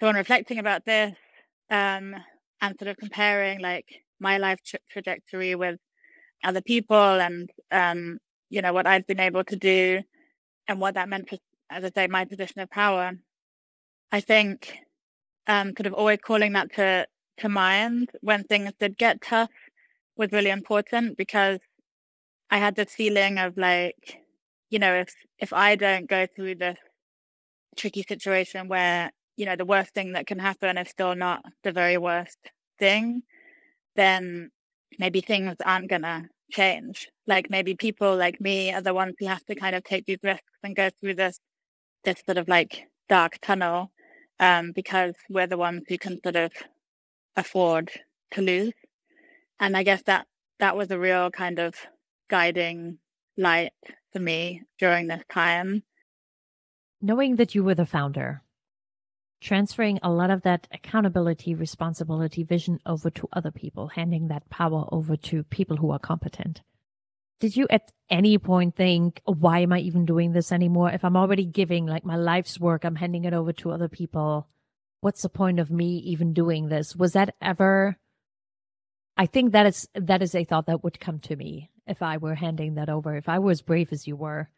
So 0.00 0.08
in 0.08 0.16
reflecting 0.16 0.58
about 0.58 0.84
this 0.84 1.14
um, 1.70 2.14
and 2.64 2.78
sort 2.78 2.88
of 2.88 2.96
comparing 2.96 3.60
like 3.60 3.86
my 4.18 4.38
life 4.38 4.58
tra- 4.64 4.78
trajectory 4.90 5.54
with 5.54 5.78
other 6.42 6.62
people 6.62 7.20
and 7.26 7.50
um, 7.70 8.18
you 8.48 8.62
know 8.62 8.72
what 8.72 8.86
I'd 8.86 9.06
been 9.06 9.20
able 9.20 9.44
to 9.44 9.56
do 9.56 10.00
and 10.66 10.80
what 10.80 10.94
that 10.94 11.08
meant 11.10 11.28
for, 11.28 11.36
as 11.70 11.84
I 11.84 11.90
say, 11.94 12.06
my 12.06 12.24
position 12.24 12.60
of 12.62 12.70
power. 12.70 13.12
I 14.10 14.20
think 14.20 14.78
um, 15.46 15.74
sort 15.76 15.86
of 15.86 15.94
always 15.94 16.20
calling 16.24 16.54
that 16.54 16.72
to 16.76 17.06
to 17.38 17.48
mind 17.48 18.10
when 18.22 18.44
things 18.44 18.72
did 18.80 18.96
get 18.96 19.20
tough 19.20 19.50
was 20.16 20.32
really 20.32 20.50
important 20.50 21.18
because 21.18 21.58
I 22.50 22.58
had 22.58 22.76
this 22.76 22.94
feeling 22.94 23.38
of 23.38 23.58
like, 23.58 24.20
you 24.70 24.78
know, 24.78 24.94
if 24.94 25.12
if 25.38 25.52
I 25.52 25.76
don't 25.76 26.08
go 26.08 26.26
through 26.34 26.54
this 26.56 26.78
tricky 27.76 28.04
situation 28.08 28.68
where 28.68 29.10
you 29.36 29.46
know, 29.46 29.56
the 29.56 29.64
worst 29.64 29.92
thing 29.94 30.12
that 30.12 30.26
can 30.26 30.38
happen 30.38 30.78
is 30.78 30.88
still 30.88 31.14
not 31.14 31.42
the 31.64 31.72
very 31.72 31.98
worst 31.98 32.38
thing, 32.78 33.22
then 33.96 34.50
maybe 34.98 35.20
things 35.20 35.56
aren't 35.64 35.90
gonna 35.90 36.28
change. 36.50 37.08
Like 37.26 37.50
maybe 37.50 37.74
people 37.74 38.16
like 38.16 38.40
me 38.40 38.72
are 38.72 38.82
the 38.82 38.94
ones 38.94 39.14
who 39.18 39.26
have 39.26 39.44
to 39.46 39.54
kind 39.54 39.74
of 39.74 39.84
take 39.84 40.06
these 40.06 40.18
risks 40.22 40.44
and 40.62 40.76
go 40.76 40.90
through 41.00 41.14
this 41.14 41.38
this 42.04 42.22
sort 42.26 42.38
of 42.38 42.48
like 42.48 42.86
dark 43.08 43.38
tunnel 43.40 43.90
um, 44.40 44.72
because 44.72 45.14
we're 45.30 45.46
the 45.46 45.56
ones 45.56 45.82
who 45.88 45.98
can 45.98 46.20
sort 46.22 46.36
of 46.36 46.52
afford 47.36 47.90
to 48.32 48.42
lose. 48.42 48.74
And 49.58 49.76
I 49.76 49.82
guess 49.82 50.02
that 50.02 50.26
that 50.60 50.76
was 50.76 50.90
a 50.90 50.98
real 50.98 51.30
kind 51.30 51.58
of 51.58 51.74
guiding 52.28 52.98
light 53.36 53.72
for 54.12 54.20
me 54.20 54.62
during 54.78 55.08
this 55.08 55.22
time. 55.30 55.82
Knowing 57.00 57.36
that 57.36 57.54
you 57.54 57.64
were 57.64 57.74
the 57.74 57.86
founder, 57.86 58.42
transferring 59.44 59.98
a 60.02 60.10
lot 60.10 60.30
of 60.30 60.42
that 60.42 60.66
accountability, 60.72 61.54
responsibility, 61.54 62.42
vision 62.42 62.80
over 62.86 63.10
to 63.10 63.28
other 63.34 63.50
people, 63.50 63.88
handing 63.88 64.28
that 64.28 64.48
power 64.48 64.86
over 64.90 65.16
to 65.16 65.44
people 65.44 65.76
who 65.76 65.90
are 65.90 65.98
competent. 65.98 66.62
Did 67.40 67.54
you 67.54 67.66
at 67.68 67.92
any 68.08 68.38
point 68.38 68.74
think, 68.74 69.20
why 69.26 69.58
am 69.58 69.72
I 69.72 69.80
even 69.80 70.06
doing 70.06 70.32
this 70.32 70.50
anymore? 70.50 70.90
If 70.90 71.04
I'm 71.04 71.16
already 71.16 71.44
giving 71.44 71.84
like 71.84 72.06
my 72.06 72.16
life's 72.16 72.58
work, 72.58 72.84
I'm 72.84 72.96
handing 72.96 73.26
it 73.26 73.34
over 73.34 73.52
to 73.52 73.70
other 73.70 73.88
people. 73.88 74.48
What's 75.02 75.20
the 75.20 75.28
point 75.28 75.60
of 75.60 75.70
me 75.70 75.98
even 75.98 76.32
doing 76.32 76.68
this? 76.68 76.96
Was 76.96 77.12
that 77.12 77.34
ever 77.42 77.98
I 79.16 79.26
think 79.26 79.52
that 79.52 79.66
is 79.66 79.88
that 79.94 80.22
is 80.22 80.34
a 80.34 80.44
thought 80.44 80.66
that 80.66 80.82
would 80.82 80.98
come 80.98 81.20
to 81.20 81.36
me 81.36 81.70
if 81.86 82.02
I 82.02 82.16
were 82.16 82.34
handing 82.34 82.74
that 82.74 82.88
over. 82.88 83.14
If 83.14 83.28
I 83.28 83.38
were 83.38 83.52
as 83.52 83.62
brave 83.62 83.92
as 83.92 84.08
you 84.08 84.16
were, 84.16 84.48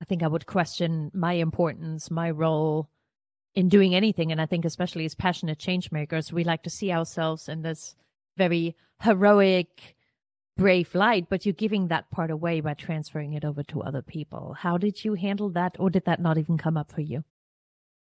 I 0.00 0.04
think 0.04 0.22
I 0.22 0.28
would 0.28 0.46
question 0.46 1.10
my 1.14 1.32
importance, 1.32 2.10
my 2.10 2.30
role, 2.30 2.90
in 3.54 3.68
doing 3.68 3.94
anything. 3.94 4.32
And 4.32 4.40
I 4.40 4.46
think, 4.46 4.64
especially 4.64 5.04
as 5.04 5.14
passionate 5.14 5.58
change 5.58 5.92
makers, 5.92 6.32
we 6.32 6.44
like 6.44 6.62
to 6.64 6.70
see 6.70 6.92
ourselves 6.92 7.48
in 7.48 7.62
this 7.62 7.94
very 8.36 8.74
heroic, 9.02 9.94
brave 10.56 10.94
light, 10.94 11.28
but 11.28 11.44
you're 11.44 11.52
giving 11.52 11.88
that 11.88 12.10
part 12.10 12.30
away 12.30 12.60
by 12.60 12.74
transferring 12.74 13.32
it 13.32 13.44
over 13.44 13.62
to 13.64 13.82
other 13.82 14.02
people. 14.02 14.56
How 14.58 14.78
did 14.78 15.04
you 15.04 15.14
handle 15.14 15.50
that, 15.50 15.76
or 15.78 15.90
did 15.90 16.04
that 16.04 16.20
not 16.20 16.38
even 16.38 16.58
come 16.58 16.76
up 16.76 16.92
for 16.92 17.00
you? 17.00 17.24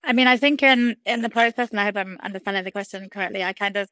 I 0.02 0.12
mean, 0.12 0.26
I 0.26 0.36
think 0.36 0.62
in 0.62 0.96
in 1.04 1.22
the 1.22 1.28
process, 1.28 1.70
and 1.70 1.80
I 1.80 1.84
hope 1.84 1.96
I'm 1.96 2.18
understanding 2.22 2.64
the 2.64 2.70
question 2.70 3.08
correctly. 3.10 3.44
I 3.44 3.52
kind 3.52 3.76
of 3.76 3.88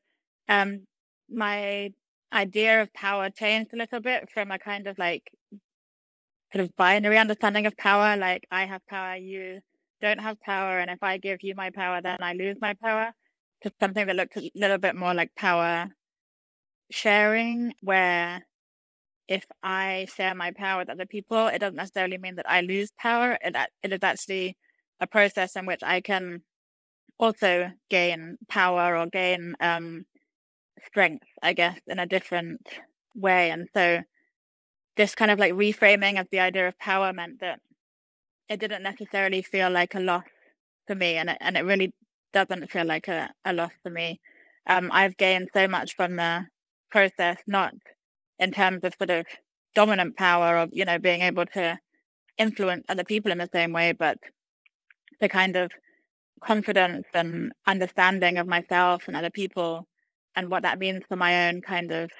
um 0.48 0.86
my 1.30 1.92
idea 2.32 2.82
of 2.82 2.92
power 2.92 3.30
changed 3.30 3.72
a 3.72 3.76
little 3.76 4.00
bit 4.00 4.30
from 4.30 4.50
a 4.50 4.58
kind 4.58 4.86
of 4.86 4.98
like 4.98 5.30
kind 6.52 6.62
of 6.62 6.74
binary 6.76 7.18
understanding 7.18 7.66
of 7.66 7.76
power, 7.76 8.16
like 8.16 8.46
I 8.50 8.64
have 8.64 8.86
power, 8.86 9.16
you 9.16 9.60
don't 10.00 10.20
have 10.20 10.40
power, 10.40 10.78
and 10.78 10.90
if 10.90 11.02
I 11.02 11.18
give 11.18 11.42
you 11.42 11.54
my 11.54 11.70
power, 11.70 12.00
then 12.00 12.18
I 12.22 12.32
lose 12.32 12.56
my 12.60 12.74
power, 12.74 13.12
to 13.62 13.72
something 13.80 14.06
that 14.06 14.16
looks 14.16 14.36
a 14.36 14.50
little 14.54 14.78
bit 14.78 14.96
more 14.96 15.14
like 15.14 15.34
power 15.34 15.88
sharing 16.90 17.74
where 17.82 18.46
if 19.26 19.44
I 19.62 20.06
share 20.16 20.34
my 20.34 20.52
power 20.52 20.78
with 20.78 20.90
other 20.90 21.06
people, 21.06 21.48
it 21.48 21.58
doesn't 21.58 21.76
necessarily 21.76 22.18
mean 22.18 22.36
that 22.36 22.50
I 22.50 22.62
lose 22.62 22.90
power. 22.98 23.36
It, 23.42 23.56
it 23.82 23.92
is 23.92 23.98
actually 24.02 24.56
a 25.00 25.06
process 25.06 25.54
in 25.54 25.66
which 25.66 25.82
I 25.82 26.00
can 26.00 26.42
also 27.18 27.70
gain 27.90 28.38
power 28.48 28.96
or 28.96 29.06
gain 29.06 29.54
um, 29.60 30.06
strength, 30.86 31.26
I 31.42 31.52
guess, 31.52 31.78
in 31.86 31.98
a 31.98 32.06
different 32.06 32.66
way. 33.14 33.50
And 33.50 33.68
so 33.74 34.00
this 34.96 35.14
kind 35.14 35.30
of 35.30 35.38
like 35.38 35.52
reframing 35.52 36.18
of 36.18 36.28
the 36.30 36.40
idea 36.40 36.68
of 36.68 36.78
power 36.78 37.12
meant 37.12 37.40
that 37.40 37.60
it 38.48 38.60
didn't 38.60 38.82
necessarily 38.82 39.42
feel 39.42 39.70
like 39.70 39.94
a 39.94 40.00
loss 40.00 40.24
for 40.86 40.94
me. 40.94 41.16
And 41.16 41.30
it, 41.30 41.38
and 41.40 41.56
it 41.56 41.64
really 41.64 41.92
doesn't 42.32 42.70
feel 42.70 42.84
like 42.84 43.08
a, 43.08 43.30
a 43.44 43.52
loss 43.52 43.72
for 43.82 43.90
me. 43.90 44.20
Um, 44.66 44.90
I've 44.92 45.16
gained 45.16 45.48
so 45.54 45.68
much 45.68 45.96
from 45.96 46.16
the 46.16 46.46
process, 46.90 47.38
not 47.46 47.74
in 48.38 48.52
terms 48.52 48.80
of 48.84 48.94
sort 48.98 49.10
of 49.10 49.26
dominant 49.74 50.16
power 50.16 50.56
of 50.58 50.70
you 50.72 50.84
know, 50.84 50.98
being 50.98 51.22
able 51.22 51.46
to 51.46 51.78
influence 52.38 52.84
other 52.88 53.04
people 53.04 53.32
in 53.32 53.38
the 53.38 53.48
same 53.52 53.72
way, 53.72 53.92
but 53.92 54.18
the 55.20 55.28
kind 55.28 55.56
of 55.56 55.70
confidence 56.42 57.06
and 57.14 57.52
understanding 57.66 58.38
of 58.38 58.46
myself 58.46 59.04
and 59.08 59.16
other 59.16 59.30
people 59.30 59.86
and 60.36 60.50
what 60.50 60.62
that 60.62 60.78
means 60.78 61.02
for 61.08 61.16
my 61.16 61.48
own 61.48 61.60
kind 61.60 61.90
of 61.90 62.10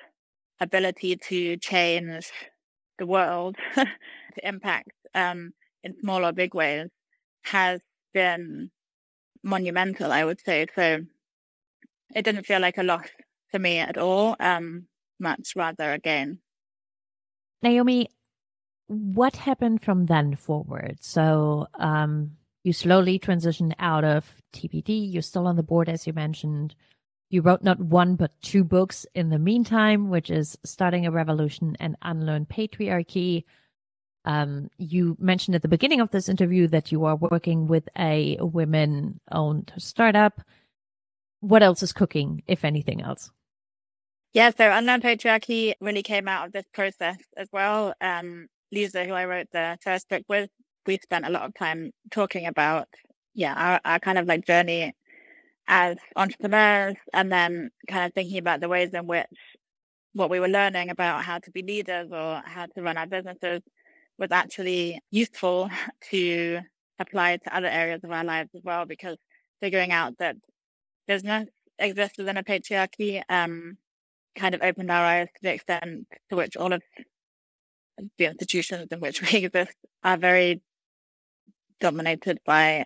ability 0.61 1.17
to 1.17 1.57
change 1.59 2.33
the 2.99 3.07
world 3.07 3.57
to 3.77 3.87
impact 4.43 4.91
um, 5.15 5.53
in 5.83 5.95
small 6.01 6.25
or 6.25 6.33
big 6.33 6.55
ways 6.55 6.89
has 7.43 7.81
been 8.13 8.71
monumental, 9.43 10.13
I 10.13 10.25
would 10.25 10.41
say. 10.41 10.67
So 10.75 11.05
it 12.15 12.25
didn't 12.25 12.47
feel 12.47 12.61
like 12.61 12.79
a 12.79 12.83
loss 12.83 13.07
to 13.53 13.59
me 13.59 13.79
at 13.79 13.97
all, 13.97 14.37
um, 14.41 14.87
much 15.19 15.55
rather 15.57 15.93
again. 15.93 16.41
Naomi, 17.63 18.09
what 18.87 19.37
happened 19.37 19.83
from 19.83 20.07
then 20.07 20.37
forward? 20.37 20.99
So 21.01 21.67
um, 21.75 22.33
you 22.65 22.73
slowly 22.73 23.19
transitioned 23.19 23.75
out 23.79 24.05
of 24.05 24.35
TBD. 24.55 25.13
You're 25.13 25.23
still 25.23 25.47
on 25.47 25.57
the 25.57 25.63
board, 25.63 25.89
as 25.89 26.07
you 26.07 26.13
mentioned. 26.13 26.75
You 27.31 27.43
wrote 27.43 27.63
not 27.63 27.79
one, 27.79 28.17
but 28.17 28.41
two 28.41 28.65
books 28.65 29.05
in 29.15 29.29
the 29.29 29.39
meantime, 29.39 30.09
which 30.09 30.31
is 30.31 30.57
Starting 30.65 31.07
a 31.07 31.11
Revolution 31.11 31.77
and 31.79 31.97
Unlearn 32.01 32.47
Patriarchy. 32.47 33.45
Um, 34.29 34.69
you 34.77 35.17
mentioned 35.19 35.55
at 35.55 35.63
the 35.63 35.69
beginning 35.69 36.03
of 36.03 36.11
this 36.11 36.29
interview 36.29 36.69
that 36.69 36.93
you 36.93 37.07
are 37.07 37.17
working 37.17 37.67
with 37.67 37.89
a 37.99 38.37
women 38.39 39.21
owned 39.33 39.73
startup. 39.79 40.43
What 41.41 41.63
else 41.63 41.83
is 41.83 41.95
cooking, 41.95 42.43
if 42.47 42.63
anything 42.63 43.01
else? 43.01 43.31
Yeah, 44.35 44.51
so 44.51 44.71
Unlearn 44.71 45.01
Patriarchy 45.01 45.73
really 45.81 46.03
came 46.03 46.29
out 46.29 46.47
of 46.47 46.53
this 46.53 46.67
process 46.75 47.17
as 47.39 47.49
well. 47.55 47.95
Um, 48.03 48.49
Lisa, 48.71 49.07
who 49.07 49.15
I 49.15 49.25
wrote 49.25 49.47
the 49.51 49.79
first 49.83 50.11
book 50.11 50.25
with, 50.29 50.51
we 50.85 50.99
spent 50.99 51.25
a 51.25 51.31
lot 51.31 51.45
of 51.45 51.55
time 51.55 51.93
talking 52.11 52.45
about, 52.45 52.87
yeah, 53.33 53.55
our, 53.55 53.81
our 53.83 53.99
kind 53.99 54.19
of 54.19 54.27
like 54.27 54.45
journey 54.45 54.93
as 55.67 55.97
entrepreneurs 56.17 56.97
and 57.15 57.33
then 57.33 57.71
kind 57.89 58.05
of 58.05 58.13
thinking 58.13 58.37
about 58.37 58.61
the 58.61 58.69
ways 58.69 58.93
in 58.93 59.07
which 59.07 59.27
what 60.13 60.29
we 60.29 60.39
were 60.39 60.49
learning 60.49 60.91
about 60.91 61.25
how 61.25 61.39
to 61.39 61.51
be 61.51 61.63
leaders 61.63 62.11
or 62.13 62.43
how 62.45 62.67
to 62.67 62.83
run 62.83 62.99
our 62.99 63.07
businesses 63.07 63.63
was 64.19 64.31
actually 64.31 65.01
useful 65.11 65.71
to 66.11 66.61
apply 66.99 67.37
to 67.37 67.57
other 67.57 67.69
areas 67.69 68.03
of 68.05 68.11
our 68.11 68.25
lives 68.25 68.51
as 68.55 68.63
well, 68.65 68.85
because 68.85 69.17
figuring 69.61 69.93
out 69.93 70.19
that 70.19 70.37
business 71.07 71.49
exists 71.79 72.19
within 72.19 72.37
a 72.37 72.43
patriarchy 72.43 73.23
um, 73.29 73.77
kind 74.37 74.55
of 74.55 74.63
opened 74.63 74.91
our 74.91 75.05
eyes 75.05 75.29
to 75.35 75.43
the 75.43 75.55
extent 75.55 76.07
to 76.29 76.37
which 76.37 76.57
all 76.57 76.73
of 76.73 76.83
the 78.19 78.27
institutions 78.27 78.89
in 78.91 79.01
which 79.01 79.23
we 79.33 79.45
exist 79.45 79.77
are 80.05 80.17
very 80.17 80.61
dominated 81.81 82.39
by, 82.45 82.85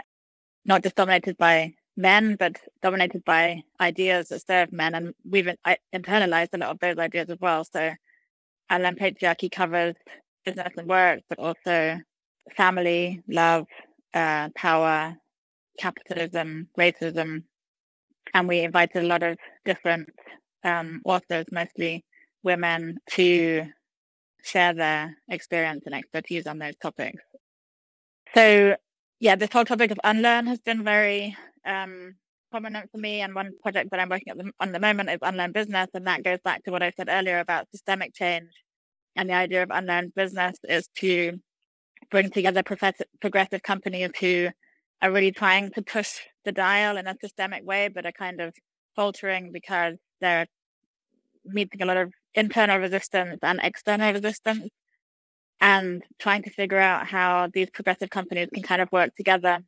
not 0.64 0.83
just 0.83 0.97
dominated 0.97 1.37
by 1.37 1.75
men, 1.97 2.37
but 2.37 2.59
dominated 2.83 3.25
by 3.25 3.62
ideas 3.81 4.29
that 4.29 4.47
serve 4.47 4.73
men. 4.73 4.95
And 4.95 5.14
we've 5.29 5.49
internalized 5.95 6.55
a 6.55 6.59
lot 6.59 6.71
of 6.71 6.79
those 6.79 6.99
ideas 6.99 7.31
as 7.31 7.38
well. 7.40 7.64
So 7.64 7.92
Unlearn 8.71 8.97
Patriarchy 8.97 9.51
covers 9.51 9.95
business 10.44 10.72
and 10.76 10.88
work, 10.88 11.20
but 11.28 11.38
also 11.38 11.98
family, 12.57 13.22
love, 13.28 13.66
uh, 14.14 14.48
power, 14.55 15.16
capitalism, 15.78 16.68
racism. 16.78 17.44
And 18.35 18.48
we 18.48 18.61
invited 18.61 19.05
a 19.05 19.07
lot 19.07 19.22
of 19.22 19.38
different 19.64 20.09
um, 20.64 21.00
authors, 21.05 21.46
mostly 21.50 22.05
women, 22.42 22.98
to 23.11 23.66
share 24.44 24.74
their 24.74 25.16
experience 25.28 25.83
and 25.87 25.94
expertise 25.94 26.46
on 26.46 26.59
those 26.59 26.76
topics. 26.76 27.22
So, 28.35 28.76
yeah, 29.20 29.37
this 29.37 29.52
whole 29.52 29.64
topic 29.64 29.90
of 29.90 30.00
unlearn 30.02 30.46
has 30.46 30.61
been 30.61 30.83
very 30.83 31.37
um, 31.66 32.14
prominent 32.50 32.90
for 32.90 32.98
me. 32.98 33.20
And 33.20 33.35
one 33.35 33.52
project 33.62 33.90
that 33.90 34.00
I'm 34.00 34.09
working 34.09 34.31
at 34.31 34.38
the, 34.38 34.50
on 34.59 34.72
the 34.72 34.81
moment 34.81 35.11
is 35.11 35.18
Unlearn 35.22 35.52
Business. 35.52 35.88
And 35.94 36.07
that 36.07 36.24
goes 36.24 36.38
back 36.44 36.64
to 36.64 36.70
what 36.70 36.83
I 36.83 36.92
said 36.96 37.09
earlier 37.11 37.38
about 37.38 37.70
systemic 37.70 38.14
change 38.14 38.50
and 39.16 39.29
the 39.29 39.35
idea 39.35 39.62
of 39.62 39.70
unlearned 39.70 40.14
business 40.14 40.57
is 40.68 40.88
to 40.96 41.38
bring 42.11 42.31
together 42.31 42.62
progressive 42.62 43.62
companies 43.62 44.11
who 44.20 44.48
are 45.01 45.11
really 45.11 45.33
trying 45.33 45.70
to 45.70 45.83
push 45.83 46.20
the 46.44 46.53
dial 46.53 46.96
in 46.96 47.07
a 47.07 47.16
systemic 47.20 47.64
way, 47.64 47.88
but 47.88 48.07
are 48.07 48.12
kind 48.12 48.40
of 48.40 48.55
faltering 48.94 49.51
because 49.53 49.96
they're 50.20 50.46
meeting 51.44 51.83
a 51.83 51.87
lot 51.87 51.96
of 51.96 52.12
internal 52.35 52.79
resistance 52.79 53.38
and 53.42 53.61
external 53.62 54.12
resistance 54.12 54.68
and 55.61 56.03
trying 56.18 56.42
to 56.42 56.51
figure 56.51 56.79
out 56.79 57.07
how 57.07 57.48
these 57.53 57.70
progressive 57.70 58.11
companies 58.11 58.48
can 58.53 58.62
kind 58.62 58.83
of 58.83 58.90
work 58.92 59.14
together 59.16 59.61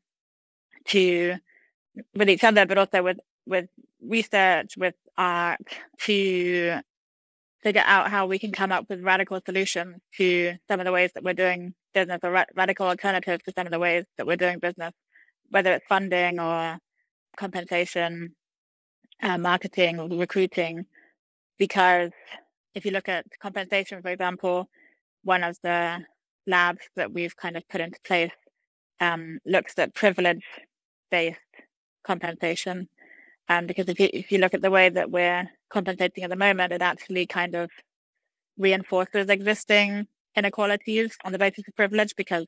to 0.87 1.37
with 2.15 2.29
each 2.29 2.45
other, 2.45 2.67
but 2.67 2.79
also 2.79 3.03
with 3.03 3.19
with 3.47 3.67
research, 4.01 4.77
with 4.77 4.95
art, 5.17 5.61
to 6.01 6.81
figure 7.65 7.83
out 7.87 8.11
how 8.11 8.27
we 8.27 8.39
can 8.39 8.53
come 8.53 8.71
up 8.71 8.85
with 8.91 9.03
radical 9.03 9.41
solutions 9.45 9.97
to 10.19 10.55
some 10.71 10.81
of 10.81 10.87
the 10.87 10.93
ways 10.93 11.11
that 11.15 11.25
we're 11.25 11.33
doing 11.35 11.75
business 11.95 12.21
or 12.23 12.31
ra- 12.31 12.45
radical 12.55 12.87
alternatives 12.87 13.43
to 13.45 13.53
some 13.57 13.67
of 13.67 13.73
the 13.73 13.79
ways 13.79 14.05
that 14.19 14.27
we're 14.27 14.37
doing 14.37 14.59
business, 14.59 14.93
whether 15.49 15.73
it's 15.73 15.87
funding 15.89 16.39
or 16.39 16.79
compensation, 17.39 18.35
uh, 19.23 19.39
marketing 19.39 19.99
or 19.99 20.09
recruiting. 20.09 20.85
Because 21.59 22.11
if 22.75 22.85
you 22.85 22.91
look 22.91 23.09
at 23.09 23.25
compensation, 23.41 24.03
for 24.03 24.11
example, 24.11 24.69
one 25.23 25.43
of 25.43 25.57
the 25.63 26.01
labs 26.47 26.85
that 26.97 27.13
we've 27.13 27.37
kind 27.37 27.57
of 27.57 27.67
put 27.71 27.81
into 27.81 27.99
place 28.05 28.33
um, 29.01 29.39
looks 29.47 29.79
at 29.79 29.95
privilege 29.95 30.45
based 31.11 31.39
compensation 32.05 32.89
um, 33.49 33.67
because 33.67 33.89
if 33.89 34.01
you, 34.01 34.09
if 34.13 34.33
you 34.33 34.39
look 34.39 34.55
at 34.55 34.63
the 34.63 34.71
way 34.71 34.89
that 34.89 35.11
we're 35.11 35.49
compensating 35.71 36.25
at 36.25 36.31
the 36.31 36.37
moment, 36.37 36.73
it 36.73 36.83
actually 36.83 37.27
kind 37.27 37.55
of 37.55 37.71
reinforces 38.57 39.29
existing 39.29 40.07
inequalities 40.37 41.17
on 41.25 41.33
the 41.33 41.39
basis 41.39 41.69
of 41.69 41.77
privilege. 41.77 42.15
Because 42.17 42.47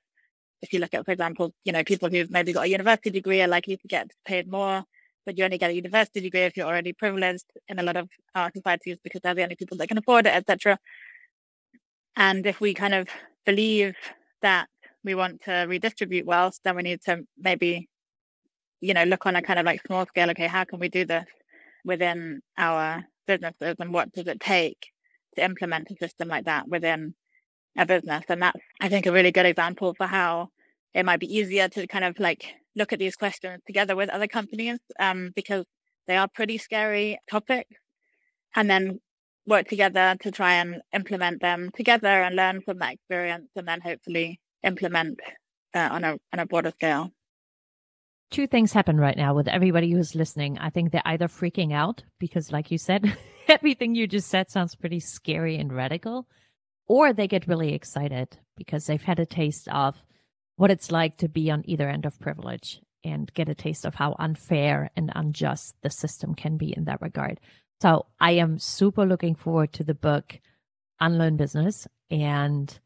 if 0.62 0.72
you 0.72 0.78
look 0.78 0.94
at, 0.94 1.04
for 1.04 1.12
example, 1.12 1.52
you 1.64 1.72
know, 1.72 1.84
people 1.84 2.08
who've 2.08 2.30
maybe 2.30 2.52
got 2.52 2.64
a 2.64 2.70
university 2.70 3.10
degree 3.10 3.42
are 3.42 3.48
likely 3.48 3.76
to 3.76 3.88
get 3.88 4.10
paid 4.24 4.50
more, 4.50 4.84
but 5.26 5.36
you 5.36 5.44
only 5.44 5.58
get 5.58 5.70
a 5.70 5.74
university 5.74 6.20
degree 6.20 6.42
if 6.42 6.56
you're 6.56 6.66
already 6.66 6.92
privileged 6.92 7.44
in 7.68 7.78
a 7.78 7.82
lot 7.82 7.96
of 7.96 8.08
our 8.34 8.50
societies 8.54 8.96
because 9.02 9.20
they're 9.20 9.34
the 9.34 9.42
only 9.42 9.56
people 9.56 9.76
that 9.76 9.88
can 9.88 9.98
afford 9.98 10.26
it, 10.26 10.34
etc. 10.34 10.78
And 12.16 12.46
if 12.46 12.60
we 12.60 12.72
kind 12.72 12.94
of 12.94 13.08
believe 13.44 13.96
that 14.40 14.68
we 15.04 15.14
want 15.14 15.42
to 15.42 15.66
redistribute 15.68 16.24
wealth, 16.24 16.58
then 16.64 16.76
we 16.76 16.82
need 16.82 17.02
to 17.02 17.26
maybe 17.36 17.88
you 18.86 18.94
know, 18.94 19.02
look 19.02 19.26
on 19.26 19.34
a 19.34 19.42
kind 19.42 19.58
of 19.58 19.66
like 19.66 19.84
small 19.84 20.06
scale, 20.06 20.30
okay, 20.30 20.46
how 20.46 20.64
can 20.64 20.78
we 20.78 20.88
do 20.88 21.04
this 21.04 21.26
within 21.84 22.40
our 22.56 23.04
businesses 23.26 23.74
and 23.80 23.92
what 23.92 24.12
does 24.12 24.28
it 24.28 24.38
take 24.38 24.90
to 25.34 25.44
implement 25.44 25.90
a 25.90 25.96
system 25.96 26.28
like 26.28 26.44
that 26.44 26.68
within 26.68 27.14
a 27.76 27.84
business? 27.84 28.24
And 28.28 28.42
that's, 28.42 28.60
I 28.80 28.88
think, 28.88 29.06
a 29.06 29.12
really 29.12 29.32
good 29.32 29.46
example 29.46 29.92
for 29.94 30.06
how 30.06 30.50
it 30.94 31.04
might 31.04 31.18
be 31.18 31.34
easier 31.34 31.68
to 31.68 31.86
kind 31.88 32.04
of 32.04 32.18
like 32.20 32.54
look 32.76 32.92
at 32.92 33.00
these 33.00 33.16
questions 33.16 33.60
together 33.66 33.96
with 33.96 34.08
other 34.08 34.28
companies 34.28 34.78
um, 35.00 35.32
because 35.34 35.64
they 36.06 36.16
are 36.16 36.28
pretty 36.28 36.56
scary 36.56 37.18
topics 37.28 37.74
and 38.54 38.70
then 38.70 39.00
work 39.48 39.66
together 39.66 40.16
to 40.20 40.30
try 40.30 40.54
and 40.54 40.76
implement 40.94 41.40
them 41.40 41.70
together 41.76 42.22
and 42.22 42.36
learn 42.36 42.60
from 42.60 42.78
that 42.78 42.94
experience 42.94 43.48
and 43.56 43.66
then 43.66 43.80
hopefully 43.80 44.38
implement 44.62 45.18
uh, 45.74 45.88
on 45.90 46.04
a 46.04 46.16
on 46.32 46.38
a 46.38 46.46
broader 46.46 46.70
scale 46.70 47.10
two 48.30 48.46
things 48.46 48.72
happen 48.72 48.98
right 48.98 49.16
now 49.16 49.34
with 49.34 49.48
everybody 49.48 49.90
who's 49.90 50.14
listening. 50.14 50.58
I 50.58 50.70
think 50.70 50.92
they're 50.92 51.02
either 51.04 51.28
freaking 51.28 51.72
out 51.72 52.04
because, 52.18 52.52
like 52.52 52.70
you 52.70 52.78
said, 52.78 53.16
everything 53.48 53.94
you 53.94 54.06
just 54.06 54.28
said 54.28 54.50
sounds 54.50 54.74
pretty 54.74 55.00
scary 55.00 55.56
and 55.56 55.72
radical, 55.72 56.26
or 56.86 57.12
they 57.12 57.28
get 57.28 57.48
really 57.48 57.74
excited 57.74 58.38
because 58.56 58.86
they've 58.86 59.02
had 59.02 59.20
a 59.20 59.26
taste 59.26 59.68
of 59.68 60.02
what 60.56 60.70
it's 60.70 60.90
like 60.90 61.18
to 61.18 61.28
be 61.28 61.50
on 61.50 61.62
either 61.66 61.88
end 61.88 62.06
of 62.06 62.18
privilege 62.18 62.80
and 63.04 63.32
get 63.34 63.48
a 63.48 63.54
taste 63.54 63.84
of 63.84 63.94
how 63.94 64.16
unfair 64.18 64.90
and 64.96 65.12
unjust 65.14 65.76
the 65.82 65.90
system 65.90 66.34
can 66.34 66.56
be 66.56 66.74
in 66.76 66.84
that 66.84 67.00
regard. 67.00 67.38
So 67.80 68.06
I 68.18 68.32
am 68.32 68.58
super 68.58 69.04
looking 69.04 69.34
forward 69.34 69.72
to 69.74 69.84
the 69.84 69.94
book 69.94 70.40
Unlearn 70.98 71.36
Business 71.36 71.86
and 72.10 72.78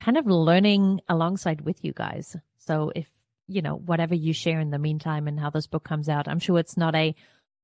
kind 0.00 0.16
of 0.16 0.26
learning 0.26 1.00
alongside 1.08 1.62
with 1.62 1.84
you 1.84 1.92
guys. 1.92 2.36
So 2.58 2.92
if, 2.94 3.10
you 3.48 3.62
know, 3.62 3.76
whatever 3.76 4.14
you 4.14 4.32
share 4.32 4.60
in 4.60 4.70
the 4.70 4.78
meantime 4.78 5.28
and 5.28 5.38
how 5.38 5.50
this 5.50 5.66
book 5.66 5.84
comes 5.84 6.08
out, 6.08 6.28
I'm 6.28 6.38
sure 6.38 6.58
it's 6.58 6.76
not 6.76 6.94
a 6.94 7.14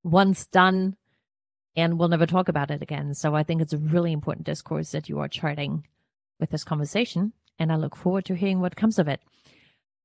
once 0.04 0.46
done 0.46 0.96
and 1.74 1.98
we'll 1.98 2.08
never 2.08 2.26
talk 2.26 2.48
about 2.48 2.70
it 2.70 2.82
again. 2.82 3.14
So 3.14 3.34
I 3.34 3.42
think 3.42 3.62
it's 3.62 3.72
a 3.72 3.78
really 3.78 4.12
important 4.12 4.46
discourse 4.46 4.92
that 4.92 5.08
you 5.08 5.20
are 5.20 5.28
charting 5.28 5.86
with 6.38 6.50
this 6.50 6.64
conversation. 6.64 7.32
And 7.58 7.72
I 7.72 7.76
look 7.76 7.96
forward 7.96 8.24
to 8.26 8.34
hearing 8.34 8.60
what 8.60 8.76
comes 8.76 8.98
of 8.98 9.08
it. 9.08 9.20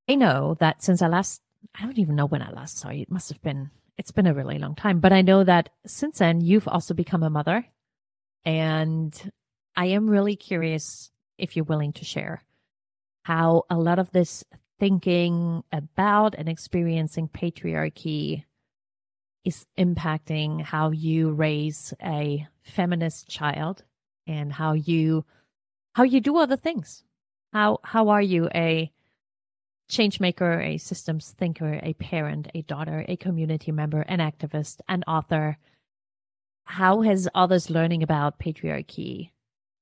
I 0.09 0.15
know 0.15 0.55
that 0.59 0.83
since 0.83 1.01
I 1.01 1.07
last, 1.07 1.41
I 1.75 1.83
don't 1.83 1.99
even 1.99 2.15
know 2.15 2.25
when 2.25 2.41
I 2.41 2.51
last 2.51 2.77
saw 2.77 2.89
you. 2.89 3.01
It 3.01 3.11
must 3.11 3.29
have 3.29 3.41
been, 3.41 3.71
it's 3.97 4.11
been 4.11 4.27
a 4.27 4.33
really 4.33 4.59
long 4.59 4.75
time. 4.75 4.99
But 4.99 5.11
I 5.11 5.21
know 5.21 5.43
that 5.43 5.69
since 5.85 6.19
then, 6.19 6.41
you've 6.41 6.67
also 6.67 6.93
become 6.93 7.23
a 7.23 7.29
mother. 7.29 7.65
And 8.45 9.31
I 9.75 9.87
am 9.87 10.09
really 10.09 10.35
curious 10.35 11.11
if 11.37 11.55
you're 11.55 11.65
willing 11.65 11.93
to 11.93 12.05
share 12.05 12.43
how 13.23 13.63
a 13.69 13.77
lot 13.77 13.99
of 13.99 14.11
this 14.11 14.45
thinking 14.79 15.63
about 15.71 16.35
and 16.35 16.47
experiencing 16.47 17.27
patriarchy 17.27 18.43
is 19.43 19.65
impacting 19.77 20.61
how 20.61 20.91
you 20.91 21.31
raise 21.31 21.93
a 22.03 22.45
feminist 22.61 23.27
child 23.27 23.83
and 24.27 24.51
how 24.51 24.73
you 24.73 25.25
how 25.93 26.03
you 26.03 26.19
do 26.19 26.37
other 26.37 26.57
things. 26.57 27.03
How 27.53 27.79
how 27.83 28.09
are 28.09 28.21
you 28.21 28.49
a 28.53 28.91
change 29.89 30.19
maker 30.19 30.59
a 30.59 30.77
systems 30.77 31.33
thinker 31.37 31.79
a 31.81 31.93
parent 31.93 32.49
a 32.53 32.61
daughter 32.61 33.05
a 33.07 33.15
community 33.15 33.71
member 33.71 34.01
an 34.01 34.19
activist 34.19 34.81
an 34.87 35.03
author? 35.07 35.57
How 36.65 37.01
has 37.01 37.29
others 37.33 37.69
learning 37.69 38.03
about 38.03 38.39
patriarchy 38.39 39.31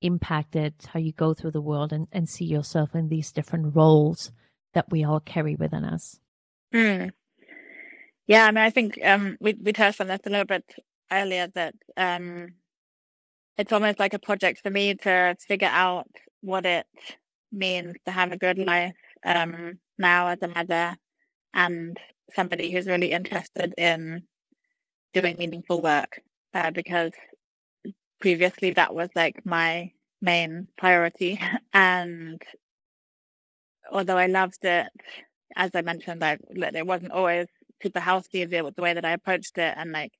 impacted 0.01 0.75
how 0.93 0.99
you 0.99 1.11
go 1.11 1.33
through 1.33 1.51
the 1.51 1.61
world 1.61 1.91
and, 1.91 2.07
and 2.11 2.29
see 2.29 2.45
yourself 2.45 2.93
in 2.93 3.09
these 3.09 3.31
different 3.31 3.75
roles 3.75 4.31
that 4.75 4.91
we 4.91 5.03
all 5.03 5.19
carry 5.19 5.55
within 5.55 5.83
us. 5.83 6.19
Mm. 6.73 7.11
Yeah, 8.27 8.45
I 8.45 8.51
mean, 8.51 8.63
I 8.63 8.69
think 8.69 8.99
um, 9.03 9.37
we 9.39 9.53
we 9.53 9.73
touched 9.73 10.01
on 10.01 10.07
this 10.07 10.19
a 10.25 10.29
little 10.29 10.45
bit 10.45 10.63
earlier 11.11 11.47
that 11.55 11.73
um, 11.97 12.53
it's 13.57 13.71
almost 13.71 13.99
like 13.99 14.13
a 14.13 14.19
project 14.19 14.61
for 14.61 14.69
me 14.69 14.95
to 14.95 15.35
figure 15.39 15.69
out 15.71 16.07
what 16.41 16.65
it 16.65 16.85
means 17.51 17.95
to 18.05 18.11
have 18.11 18.31
a 18.31 18.37
good 18.37 18.59
life 18.59 18.95
um, 19.25 19.79
now 19.97 20.27
as 20.27 20.39
a 20.41 20.47
mother 20.47 20.95
and 21.53 21.97
somebody 22.33 22.71
who's 22.71 22.87
really 22.87 23.11
interested 23.11 23.73
in 23.77 24.23
doing 25.13 25.37
meaningful 25.37 25.81
work. 25.81 26.19
Uh, 26.53 26.71
because 26.71 27.11
previously 28.21 28.71
that 28.71 28.95
was 28.95 29.09
like 29.15 29.45
my 29.45 29.91
main 30.21 30.67
priority. 30.77 31.39
And 31.73 32.41
although 33.91 34.17
I 34.17 34.27
loved 34.27 34.63
it 34.63 34.87
as 35.55 35.71
I 35.73 35.81
mentioned 35.81 36.23
I 36.23 36.37
it 36.49 36.87
wasn't 36.87 37.11
always 37.11 37.47
super 37.81 37.99
healthy 37.99 38.45
with 38.45 38.75
the 38.75 38.81
way 38.81 38.93
that 38.93 39.05
I 39.05 39.11
approached 39.11 39.57
it 39.57 39.73
and 39.77 39.91
like 39.91 40.13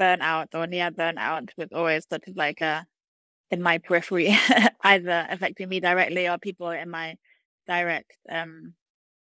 burnout 0.00 0.48
or 0.54 0.66
near 0.66 0.90
burnout 0.90 1.50
was 1.56 1.68
always 1.72 2.06
sort 2.08 2.26
of 2.28 2.36
like 2.36 2.60
a 2.60 2.86
in 3.50 3.62
my 3.62 3.78
periphery, 3.78 4.36
either 4.84 5.26
affecting 5.30 5.68
me 5.68 5.80
directly 5.80 6.28
or 6.28 6.38
people 6.38 6.70
in 6.70 6.90
my 6.90 7.16
direct 7.66 8.12
um 8.30 8.74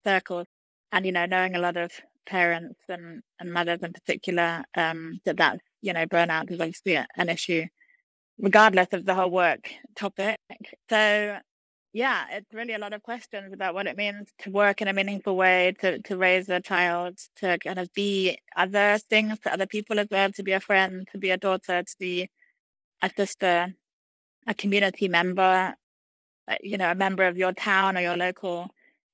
circles. 0.05 0.47
And 0.93 1.07
you 1.07 1.13
know, 1.13 1.27
knowing 1.27 1.55
a 1.57 1.61
lot 1.61 1.77
of 1.77 1.93
parents 2.27 2.79
and, 2.89 3.23
and 3.41 3.53
mothers 3.53 3.81
in 3.83 3.93
particular, 3.93 4.65
um, 4.77 5.21
that 5.25 5.39
that 5.39 5.61
you 5.81 5.93
know 5.93 6.07
burnout 6.07 6.51
is 6.51 6.61
obviously 6.61 6.97
an 7.17 7.29
issue, 7.29 7.65
regardless 8.39 8.89
of 8.93 9.07
the 9.07 9.15
whole 9.15 9.31
work 9.31 9.71
topic. 9.97 10.37
So 10.91 11.39
yeah, 11.93 12.25
it's 12.31 12.53
really 12.55 12.73
a 12.73 12.79
lot 12.79 12.95
of 12.95 13.03
questions 13.03 13.53
about 13.53 13.75
what 13.75 13.87
it 13.87 13.97
means 13.97 14.33
to 14.41 14.51
work 14.51 14.81
in 14.81 14.89
a 14.89 14.95
meaningful 14.95 15.37
way, 15.37 15.75
to, 15.81 15.99
to 16.01 16.17
raise 16.17 16.49
a 16.49 16.61
child, 16.61 17.19
to 17.37 17.59
kind 17.59 17.79
of 17.79 17.93
be 17.93 18.39
other 18.57 18.99
things 19.11 19.39
to 19.41 19.53
other 19.53 19.67
people 19.67 20.01
as 20.01 20.09
well, 20.11 20.31
to 20.33 20.43
be 20.43 20.53
a 20.53 20.61
friend, 20.61 21.07
to 21.13 21.19
be 21.19 21.31
a 21.31 21.37
daughter, 21.37 21.83
to 21.83 21.97
be 21.99 22.31
a 23.03 23.11
sister, 23.15 23.75
a 24.47 24.55
community 24.55 25.09
member, 25.09 25.75
uh, 26.49 26.57
you 26.63 26.79
know, 26.79 26.91
a 26.91 26.95
member 26.95 27.25
of 27.25 27.37
your 27.37 27.53
town 27.53 27.99
or 27.99 28.01
your 28.01 28.17
local 28.17 28.69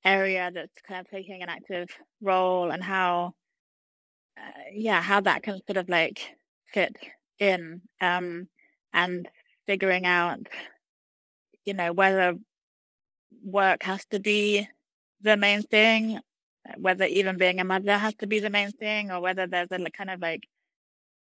area 0.05 0.49
that's 0.53 0.81
kind 0.87 1.01
of 1.01 1.09
taking 1.09 1.43
an 1.43 1.49
active 1.49 1.89
role 2.21 2.71
and 2.71 2.83
how, 2.83 3.33
uh, 4.37 4.51
yeah, 4.73 5.01
how 5.01 5.19
that 5.19 5.43
can 5.43 5.59
sort 5.67 5.77
of 5.77 5.89
like 5.89 6.35
fit 6.73 6.95
in 7.39 7.81
um, 7.99 8.47
and 8.93 9.27
figuring 9.67 10.05
out, 10.05 10.39
you 11.65 11.73
know, 11.73 11.91
whether 11.91 12.35
work 13.43 13.83
has 13.83 14.05
to 14.07 14.19
be 14.19 14.67
the 15.21 15.37
main 15.37 15.61
thing, 15.63 16.19
whether 16.77 17.05
even 17.05 17.37
being 17.37 17.59
a 17.59 17.63
mother 17.63 17.97
has 17.97 18.15
to 18.15 18.27
be 18.27 18.39
the 18.39 18.49
main 18.49 18.71
thing, 18.71 19.11
or 19.11 19.21
whether 19.21 19.47
there's 19.47 19.71
a 19.71 19.79
kind 19.91 20.09
of 20.09 20.21
like 20.21 20.47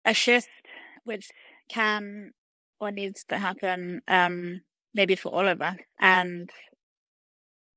a 0.06 0.14
shift 0.14 0.50
which 1.04 1.30
can 1.70 2.32
or 2.80 2.92
needs 2.92 3.24
to 3.26 3.38
happen, 3.38 4.02
um, 4.08 4.62
maybe 4.94 5.16
for 5.16 5.30
all 5.30 5.48
of 5.48 5.62
us. 5.62 5.78
And 6.00 6.50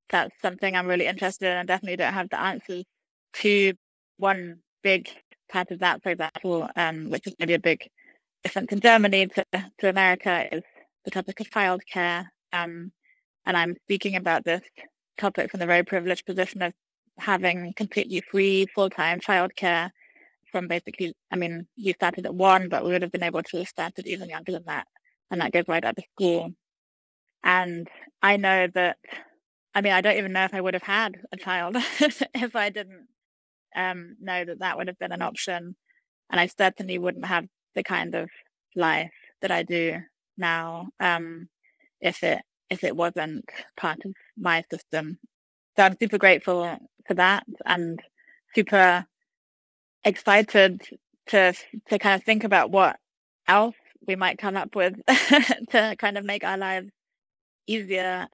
that's 0.08 0.34
something 0.40 0.76
I'm 0.76 0.86
really 0.86 1.06
interested 1.06 1.50
in. 1.50 1.56
I 1.56 1.64
definitely 1.64 1.96
don't 1.96 2.12
have 2.12 2.30
the 2.30 2.40
answers 2.40 2.84
to 3.34 3.74
one 4.18 4.60
big 4.82 5.08
part 5.48 5.70
of 5.70 5.80
that, 5.80 6.02
for 6.02 6.10
example, 6.10 6.68
um, 6.76 7.10
which 7.10 7.26
is 7.26 7.34
maybe 7.38 7.54
a 7.54 7.58
big 7.58 7.88
difference 8.42 8.72
in 8.72 8.80
Germany 8.80 9.26
to, 9.26 9.44
to 9.78 9.88
America 9.88 10.46
is 10.52 10.62
the 11.04 11.10
topic 11.10 11.40
of 11.40 11.50
childcare. 11.50 12.26
Um, 12.52 12.92
and 13.46 13.56
I'm 13.56 13.76
speaking 13.84 14.16
about 14.16 14.44
this 14.44 14.62
topic 15.18 15.50
from 15.50 15.60
the 15.60 15.66
very 15.66 15.84
privileged 15.84 16.26
position 16.26 16.62
of 16.62 16.72
having 17.18 17.72
completely 17.76 18.22
free 18.30 18.66
full-time 18.74 19.20
childcare 19.20 19.90
from 20.52 20.68
basically, 20.68 21.14
I 21.32 21.36
mean, 21.36 21.66
you 21.76 21.92
started 21.92 22.26
at 22.26 22.34
one, 22.34 22.68
but 22.68 22.84
we 22.84 22.92
would 22.92 23.02
have 23.02 23.12
been 23.12 23.22
able 23.22 23.42
to 23.42 23.58
have 23.58 23.68
started 23.68 24.06
even 24.06 24.28
younger 24.28 24.52
than 24.52 24.64
that. 24.66 24.86
And 25.30 25.40
that 25.40 25.52
goes 25.52 25.64
right 25.68 25.84
out 25.84 25.98
of 25.98 26.04
school. 26.14 26.50
And 27.42 27.88
I 28.22 28.36
know 28.36 28.66
that, 28.74 28.96
I 29.74 29.80
mean, 29.80 29.92
I 29.92 30.00
don't 30.00 30.16
even 30.16 30.32
know 30.32 30.44
if 30.44 30.54
I 30.54 30.60
would 30.60 30.74
have 30.74 30.82
had 30.82 31.16
a 31.32 31.36
child 31.36 31.76
if 32.00 32.56
I 32.56 32.70
didn't 32.70 33.06
um, 33.74 34.16
know 34.20 34.44
that 34.44 34.60
that 34.60 34.76
would 34.76 34.88
have 34.88 34.98
been 34.98 35.12
an 35.12 35.22
option. 35.22 35.76
And 36.30 36.40
I 36.40 36.46
certainly 36.46 36.98
wouldn't 36.98 37.26
have 37.26 37.46
the 37.74 37.82
kind 37.82 38.14
of 38.14 38.30
life 38.74 39.12
that 39.42 39.50
I 39.50 39.62
do 39.62 39.98
now 40.36 40.88
um, 41.00 41.48
if 42.00 42.22
it 42.22 42.42
if 42.70 42.84
it 42.84 42.96
wasn't 42.96 43.48
part 43.76 44.04
of 44.04 44.12
my 44.36 44.64
system. 44.70 45.18
So 45.76 45.84
I'm 45.84 45.96
super 46.00 46.18
grateful 46.18 46.78
for 47.06 47.14
that 47.14 47.44
and 47.64 48.00
super 48.54 49.06
excited 50.04 50.82
to 51.28 51.52
to 51.88 51.98
kind 51.98 52.20
of 52.20 52.24
think 52.24 52.44
about 52.44 52.70
what 52.70 52.96
else 53.48 53.76
we 54.06 54.16
might 54.16 54.38
come 54.38 54.56
up 54.56 54.74
with 54.74 54.94
to 55.70 55.96
kind 55.98 56.16
of 56.18 56.24
make 56.24 56.44
our 56.44 56.56
lives 56.56 56.90
easier 57.66 58.28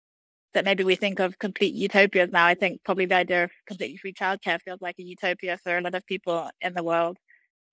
that 0.55 0.65
maybe 0.65 0.85
we 0.85 0.97
think 0.97 1.19
of 1.19 1.39
complete 1.39 1.75
utopias 1.75 2.31
now. 2.31 2.47
I 2.47 2.55
think 2.55 2.83
probably 2.85 3.07
the 3.07 3.17
idea 3.17 3.45
of 3.45 3.51
completely 3.67 3.97
free 3.97 4.13
childcare 4.13 4.61
feels 4.61 4.83
like 4.83 4.97
a 4.99 5.03
utopia 5.03 5.59
for 5.63 5.77
a 5.77 5.81
lot 5.81 5.95
of 5.95 6.07
people 6.07 6.51
in 6.61 6.75
the 6.75 6.83
world. 6.83 7.17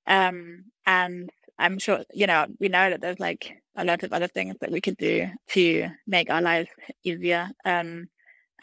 Um, 0.07 0.65
and 0.85 1.29
I'm 1.59 1.77
sure, 1.77 2.05
you 2.13 2.25
know, 2.25 2.47
we 2.59 2.69
know 2.69 2.89
that 2.89 3.01
there's 3.01 3.19
like 3.19 3.61
a 3.75 3.83
lot 3.83 4.03
of 4.03 4.13
other 4.13 4.27
things 4.27 4.55
that 4.61 4.71
we 4.71 4.79
could 4.79 4.97
do 4.97 5.27
to 5.49 5.89
make 6.07 6.29
our 6.29 6.41
lives 6.41 6.69
easier. 7.03 7.49
Um, 7.65 8.07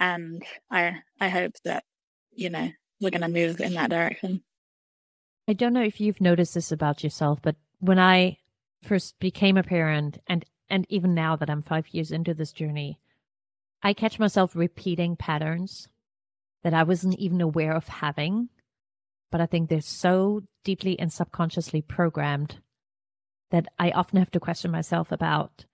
and 0.00 0.42
I, 0.70 0.96
I 1.20 1.28
hope 1.28 1.52
that, 1.64 1.84
you 2.32 2.48
know, 2.48 2.70
we're 3.00 3.10
going 3.10 3.20
to 3.20 3.28
move 3.28 3.60
in 3.60 3.74
that 3.74 3.90
direction. 3.90 4.42
I 5.46 5.52
don't 5.52 5.74
know 5.74 5.82
if 5.82 6.00
you've 6.00 6.20
noticed 6.20 6.54
this 6.54 6.72
about 6.72 7.04
yourself, 7.04 7.38
but 7.42 7.56
when 7.78 7.98
I 7.98 8.38
first 8.82 9.18
became 9.20 9.58
a 9.58 9.62
parent 9.62 10.18
and, 10.26 10.44
and 10.70 10.86
even 10.88 11.14
now 11.14 11.36
that 11.36 11.50
I'm 11.50 11.62
five 11.62 11.88
years 11.90 12.10
into 12.10 12.32
this 12.32 12.52
journey, 12.52 12.98
I 13.82 13.92
catch 13.92 14.18
myself 14.18 14.56
repeating 14.56 15.16
patterns 15.16 15.88
that 16.64 16.74
I 16.74 16.82
wasn't 16.82 17.18
even 17.18 17.42
aware 17.42 17.72
of 17.72 17.88
having. 17.88 18.48
But 19.30 19.40
I 19.40 19.46
think 19.46 19.68
they're 19.68 19.80
so 19.82 20.42
deeply 20.64 20.98
and 20.98 21.12
subconsciously 21.12 21.82
programmed 21.82 22.60
that 23.50 23.66
I 23.78 23.90
often 23.90 24.18
have 24.18 24.30
to 24.32 24.40
question 24.40 24.70
myself 24.70 25.12
about 25.12 25.64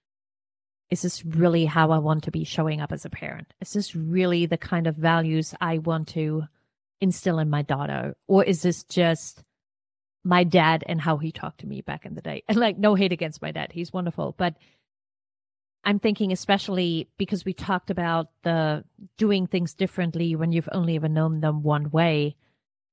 is 0.93 1.01
this 1.01 1.25
really 1.25 1.65
how 1.65 1.91
I 1.91 1.99
want 1.99 2.25
to 2.25 2.31
be 2.31 2.45
showing 2.45 2.83
up 2.83 2.93
as 2.93 3.07
a 3.07 3.11
parent? 3.11 3.55
Is 3.63 3.73
this 3.73 3.97
really 3.97 4.45
the 4.45 4.59
kind 4.59 4.87
of 4.87 4.95
values 4.95 5.55
I 5.59 5.79
want 5.79 6.09
to 6.09 6.45
instill 7.01 7.39
in 7.39 7.49
my 7.49 7.63
daughter? 7.63 8.15
Or 8.29 8.45
is 8.45 8.61
this 8.61 8.85
just 8.85 9.43
my 10.23 10.45
dad 10.45 10.85
and 10.87 11.01
how 11.01 11.17
he 11.17 11.33
talked 11.33 11.61
to 11.61 11.67
me 11.67 11.81
back 11.81 12.05
in 12.05 12.15
the 12.15 12.21
day? 12.21 12.43
And 12.49 12.59
like, 12.59 12.77
no 12.77 12.95
hate 12.95 13.11
against 13.11 13.41
my 13.41 13.53
dad, 13.53 13.73
he's 13.73 13.91
wonderful. 13.91 14.35
But 14.37 14.57
I'm 15.83 15.99
thinking, 15.99 16.31
especially 16.31 17.09
because 17.17 17.47
we 17.47 17.55
talked 17.55 17.89
about 17.89 18.29
the 18.43 18.85
doing 19.17 19.47
things 19.47 19.73
differently 19.73 20.37
when 20.37 20.53
you've 20.53 20.69
only 20.73 20.97
ever 20.97 21.09
known 21.09 21.41
them 21.41 21.63
one 21.63 21.91
way 21.91 22.37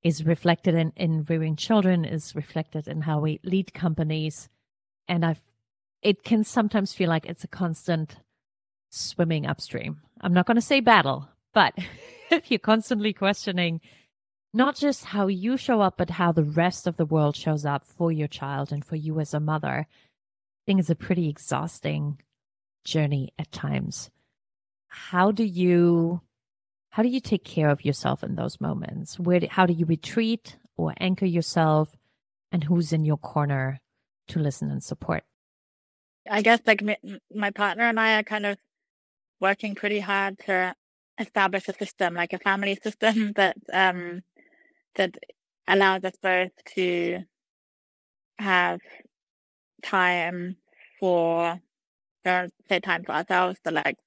is 0.03 0.25
reflected 0.25 0.73
in, 0.73 0.93
in 0.95 1.25
rearing 1.25 1.57
children, 1.57 2.05
is 2.05 2.33
reflected 2.33 2.87
in 2.87 3.01
how 3.01 3.19
we 3.19 3.41
lead 3.43 3.73
companies 3.73 4.47
and 5.09 5.25
I've 5.25 5.41
it 6.01 6.23
can 6.23 6.45
sometimes 6.45 6.93
feel 6.93 7.09
like 7.09 7.25
it's 7.25 7.43
a 7.43 7.47
constant 7.47 8.17
swimming 8.89 9.45
upstream. 9.45 9.99
I'm 10.21 10.33
not 10.33 10.45
going 10.45 10.55
to 10.55 10.61
say 10.61 10.79
battle, 10.79 11.27
but 11.53 11.73
if 12.31 12.49
you're 12.49 12.59
constantly 12.59 13.11
questioning 13.11 13.81
not 14.53 14.75
just 14.75 15.05
how 15.05 15.27
you 15.27 15.57
show 15.57 15.81
up, 15.81 15.95
but 15.97 16.09
how 16.09 16.31
the 16.31 16.43
rest 16.43 16.87
of 16.87 16.97
the 16.97 17.05
world 17.05 17.35
shows 17.35 17.65
up 17.65 17.85
for 17.85 18.11
your 18.11 18.27
child 18.27 18.71
and 18.71 18.83
for 18.83 18.95
you 18.95 19.19
as 19.19 19.33
a 19.33 19.39
mother, 19.39 19.85
I 19.87 20.61
think 20.65 20.79
it's 20.79 20.89
a 20.89 20.95
pretty 20.95 21.29
exhausting 21.29 22.19
journey 22.83 23.33
at 23.37 23.51
times. 23.51 24.09
How 24.87 25.31
do 25.31 25.43
you 25.43 26.21
how 26.91 27.03
do 27.03 27.09
you 27.09 27.19
take 27.19 27.43
care 27.43 27.69
of 27.69 27.85
yourself 27.85 28.23
in 28.23 28.35
those 28.35 28.59
moments? 28.59 29.19
Where 29.19 29.41
how 29.49 29.65
do 29.65 29.73
you 29.73 29.85
retreat 29.85 30.57
or 30.77 30.93
anchor 30.99 31.27
yourself 31.27 31.95
and 32.51 32.63
who's 32.63 32.91
in 32.91 33.05
your 33.05 33.17
corner 33.17 33.79
to 34.29 34.39
listen 34.39 34.71
and 34.71 34.83
support? 34.83 35.23
I 36.29 36.41
guess 36.41 36.59
like 36.65 36.83
my 37.33 37.51
partner 37.51 37.83
and 37.83 37.99
I 37.99 38.19
are 38.19 38.23
kind 38.23 38.45
of 38.45 38.57
working 39.39 39.75
pretty 39.75 39.99
hard 39.99 40.37
to 40.45 40.75
establish 41.19 41.67
a 41.67 41.73
system, 41.73 42.13
like 42.13 42.33
a 42.33 42.39
family 42.39 42.77
system 42.81 43.33
that 43.35 43.57
um, 43.71 44.21
that 44.95 45.15
allows 45.67 46.03
us 46.03 46.15
both 46.21 46.51
to 46.75 47.19
have 48.39 48.79
time 49.83 50.57
for, 50.99 51.59
don't 52.25 52.53
say 52.67 52.79
time 52.79 53.03
for 53.03 53.13
ourselves, 53.13 53.59
but 53.63 53.73
like 53.73 53.97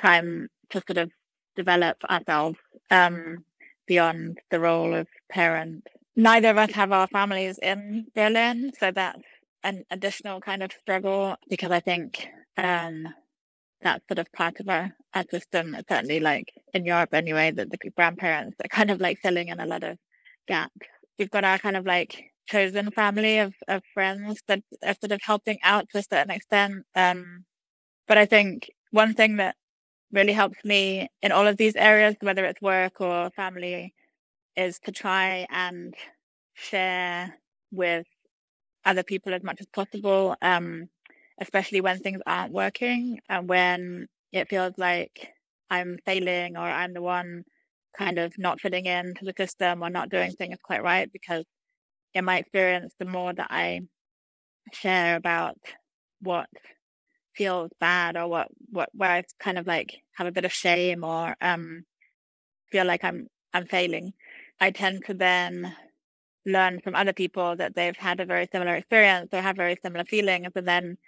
time 0.00 0.48
to 0.70 0.82
sort 0.86 0.98
of 0.98 1.10
develop 1.56 1.96
ourselves 2.04 2.58
um, 2.90 3.44
beyond 3.86 4.38
the 4.50 4.60
role 4.60 4.94
of 4.94 5.06
parent. 5.30 5.86
Neither 6.16 6.50
of 6.50 6.58
us 6.58 6.72
have 6.72 6.92
our 6.92 7.06
families 7.08 7.58
in 7.58 8.06
Berlin, 8.14 8.72
so 8.78 8.90
that's 8.90 9.22
an 9.64 9.84
additional 9.90 10.40
kind 10.40 10.62
of 10.62 10.72
struggle 10.72 11.36
because 11.48 11.72
I 11.72 11.80
think 11.80 12.28
um, 12.56 13.08
that's 13.82 14.06
sort 14.08 14.18
of 14.20 14.30
part 14.32 14.60
of 14.60 14.68
our, 14.68 14.92
our 15.14 15.24
system, 15.30 15.76
certainly 15.88 16.20
like 16.20 16.52
in 16.74 16.84
Europe 16.84 17.14
anyway, 17.14 17.50
that 17.50 17.70
the 17.70 17.90
grandparents 17.96 18.56
are 18.62 18.68
kind 18.68 18.90
of 18.90 19.00
like 19.00 19.18
filling 19.18 19.48
in 19.48 19.60
a 19.60 19.66
lot 19.66 19.82
of 19.82 19.98
gaps. 20.46 20.86
We've 21.18 21.30
got 21.30 21.44
our 21.44 21.58
kind 21.58 21.76
of 21.76 21.86
like 21.86 22.30
chosen 22.46 22.90
family 22.90 23.38
of, 23.38 23.54
of 23.68 23.82
friends 23.94 24.42
that 24.48 24.62
are 24.84 24.94
sort 25.00 25.12
of 25.12 25.20
helping 25.22 25.58
out 25.62 25.88
to 25.90 25.98
a 25.98 26.02
certain 26.02 26.30
extent. 26.30 26.84
Um, 26.94 27.44
but 28.06 28.18
I 28.18 28.26
think 28.26 28.70
one 28.90 29.14
thing 29.14 29.36
that 29.36 29.56
really 30.12 30.32
helps 30.32 30.64
me 30.64 31.08
in 31.22 31.32
all 31.32 31.46
of 31.46 31.56
these 31.56 31.74
areas, 31.76 32.16
whether 32.20 32.44
it's 32.44 32.60
work 32.60 33.00
or 33.00 33.30
family, 33.30 33.94
is 34.56 34.78
to 34.80 34.92
try 34.92 35.46
and 35.50 35.94
share 36.54 37.34
with 37.72 38.06
other 38.84 39.02
people 39.02 39.34
as 39.34 39.42
much 39.42 39.60
as 39.60 39.66
possible, 39.66 40.36
um, 40.42 40.88
especially 41.40 41.80
when 41.80 41.98
things 41.98 42.20
aren't 42.26 42.52
working 42.52 43.20
and 43.28 43.48
when 43.48 44.06
it 44.32 44.48
feels 44.48 44.74
like 44.76 45.30
I'm 45.70 45.98
failing 46.04 46.56
or 46.56 46.62
I'm 46.62 46.94
the 46.94 47.02
one 47.02 47.44
kind 47.96 48.18
of 48.18 48.36
not 48.38 48.60
fitting 48.60 48.86
into 48.86 49.24
the 49.24 49.34
system 49.36 49.82
or 49.82 49.90
not 49.90 50.10
doing 50.10 50.32
things 50.32 50.58
quite 50.62 50.82
right. 50.82 51.10
Because 51.12 51.44
in 52.14 52.24
my 52.24 52.38
experience, 52.38 52.94
the 52.98 53.04
more 53.06 53.32
that 53.32 53.48
I 53.50 53.80
share 54.72 55.16
about 55.16 55.58
what 56.20 56.48
feels 57.34 57.70
bad 57.80 58.16
or 58.16 58.28
what 58.28 58.48
what 58.70 58.88
where 58.92 59.10
I 59.10 59.24
kind 59.40 59.58
of 59.58 59.66
like 59.66 59.94
have 60.14 60.26
a 60.26 60.32
bit 60.32 60.44
of 60.44 60.52
shame 60.52 61.04
or 61.04 61.34
um 61.40 61.84
feel 62.70 62.86
like 62.86 63.04
I'm 63.04 63.28
I'm 63.52 63.66
failing, 63.66 64.12
I 64.60 64.70
tend 64.70 65.04
to 65.06 65.14
then 65.14 65.74
learn 66.46 66.80
from 66.80 66.94
other 66.94 67.12
people 67.12 67.56
that 67.56 67.74
they've 67.74 67.96
had 67.96 68.20
a 68.20 68.26
very 68.26 68.48
similar 68.52 68.74
experience 68.74 69.30
or 69.32 69.40
have 69.40 69.56
very 69.56 69.78
similar 69.82 70.04
feelings, 70.04 70.48
and 70.54 70.68
then 70.68 70.98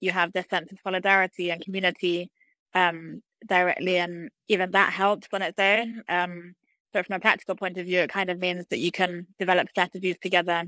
you 0.00 0.10
have 0.12 0.32
this 0.32 0.46
sense 0.48 0.70
of 0.72 0.78
solidarity 0.82 1.50
and 1.50 1.64
community 1.64 2.30
um, 2.74 3.22
directly, 3.46 3.98
and 3.98 4.30
even 4.48 4.70
that 4.72 4.92
helps 4.92 5.28
on 5.32 5.42
its 5.42 5.58
own. 5.58 6.02
Um, 6.08 6.54
so, 6.92 7.02
from 7.02 7.16
a 7.16 7.20
practical 7.20 7.54
point 7.54 7.78
of 7.78 7.86
view, 7.86 8.00
it 8.00 8.10
kind 8.10 8.30
of 8.30 8.38
means 8.38 8.66
that 8.70 8.78
you 8.78 8.90
can 8.90 9.26
develop 9.38 9.68
strategies 9.70 10.16
together 10.22 10.64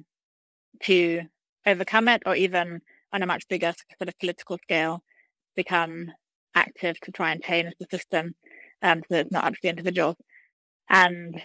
to 0.84 1.22
overcome 1.66 2.08
it, 2.08 2.22
or 2.26 2.36
even 2.36 2.80
on 3.12 3.22
a 3.22 3.26
much 3.26 3.48
bigger 3.48 3.74
sort 3.98 4.08
of 4.08 4.18
political 4.18 4.58
scale, 4.58 5.02
become 5.56 6.10
active 6.54 6.98
to 7.00 7.12
try 7.12 7.32
and 7.32 7.42
change 7.42 7.72
the 7.78 7.86
system 7.90 8.34
um, 8.82 9.02
so 9.08 9.16
it's 9.16 9.32
not 9.32 9.44
up 9.44 9.54
to 9.54 9.58
the 9.62 9.68
individual. 9.68 10.16
And 10.88 11.40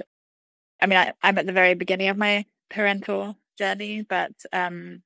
I 0.82 0.88
mean, 0.88 0.98
I, 0.98 1.14
I'm 1.22 1.38
at 1.38 1.46
the 1.46 1.54
very 1.54 1.76
beginning 1.76 2.10
of 2.10 2.18
my 2.18 2.46
parental 2.70 3.38
journey, 3.58 4.04
but 4.04 4.32
um, 4.54 5.02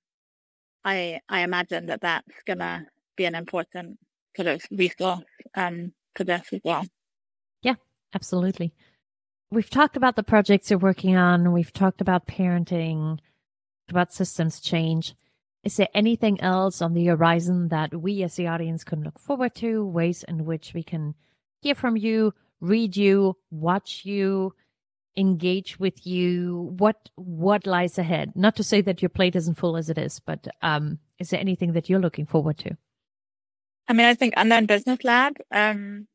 I 0.83 1.19
I 1.29 1.41
imagine 1.41 1.87
that 1.87 2.01
that's 2.01 2.43
gonna 2.45 2.85
be 3.15 3.25
an 3.25 3.35
important 3.35 3.99
sort 4.35 4.47
of 4.47 4.61
resource 4.71 5.23
um, 5.55 5.93
for 6.15 6.23
this 6.23 6.47
as 6.51 6.61
well. 6.63 6.85
Yeah, 7.61 7.75
absolutely. 8.13 8.73
We've 9.51 9.69
talked 9.69 9.97
about 9.97 10.15
the 10.15 10.23
projects 10.23 10.69
you're 10.69 10.79
working 10.79 11.15
on. 11.17 11.51
We've 11.51 11.73
talked 11.73 11.99
about 11.99 12.25
parenting, 12.25 13.19
about 13.89 14.13
systems 14.13 14.59
change. 14.61 15.13
Is 15.63 15.75
there 15.75 15.89
anything 15.93 16.41
else 16.41 16.81
on 16.81 16.93
the 16.93 17.05
horizon 17.05 17.67
that 17.67 17.93
we 17.93 18.23
as 18.23 18.35
the 18.35 18.47
audience 18.47 18.83
can 18.83 19.03
look 19.03 19.19
forward 19.19 19.53
to? 19.55 19.85
Ways 19.85 20.23
in 20.23 20.45
which 20.45 20.73
we 20.73 20.83
can 20.83 21.15
hear 21.61 21.75
from 21.75 21.97
you, 21.97 22.33
read 22.61 22.95
you, 22.95 23.37
watch 23.51 24.05
you, 24.05 24.55
engage 25.17 25.79
with 25.79 26.05
you? 26.05 26.73
What 26.77 27.09
what 27.15 27.65
lies 27.65 27.97
ahead? 27.97 28.33
Not 28.35 28.55
to 28.57 28.63
say 28.63 28.81
that 28.81 29.01
your 29.01 29.09
plate 29.09 29.35
isn't 29.35 29.55
full 29.55 29.77
as 29.77 29.89
it 29.89 29.97
is, 29.97 30.19
but 30.19 30.47
um, 30.61 30.99
is 31.19 31.29
there 31.29 31.39
anything 31.39 31.73
that 31.73 31.89
you're 31.89 31.99
looking 31.99 32.25
forward 32.25 32.57
to? 32.59 32.77
I 33.87 33.93
mean, 33.93 34.05
I 34.05 34.13
think 34.13 34.33
Unlearn 34.37 34.67
Business 34.67 35.03
Lab 35.03 35.35
um, 35.51 36.07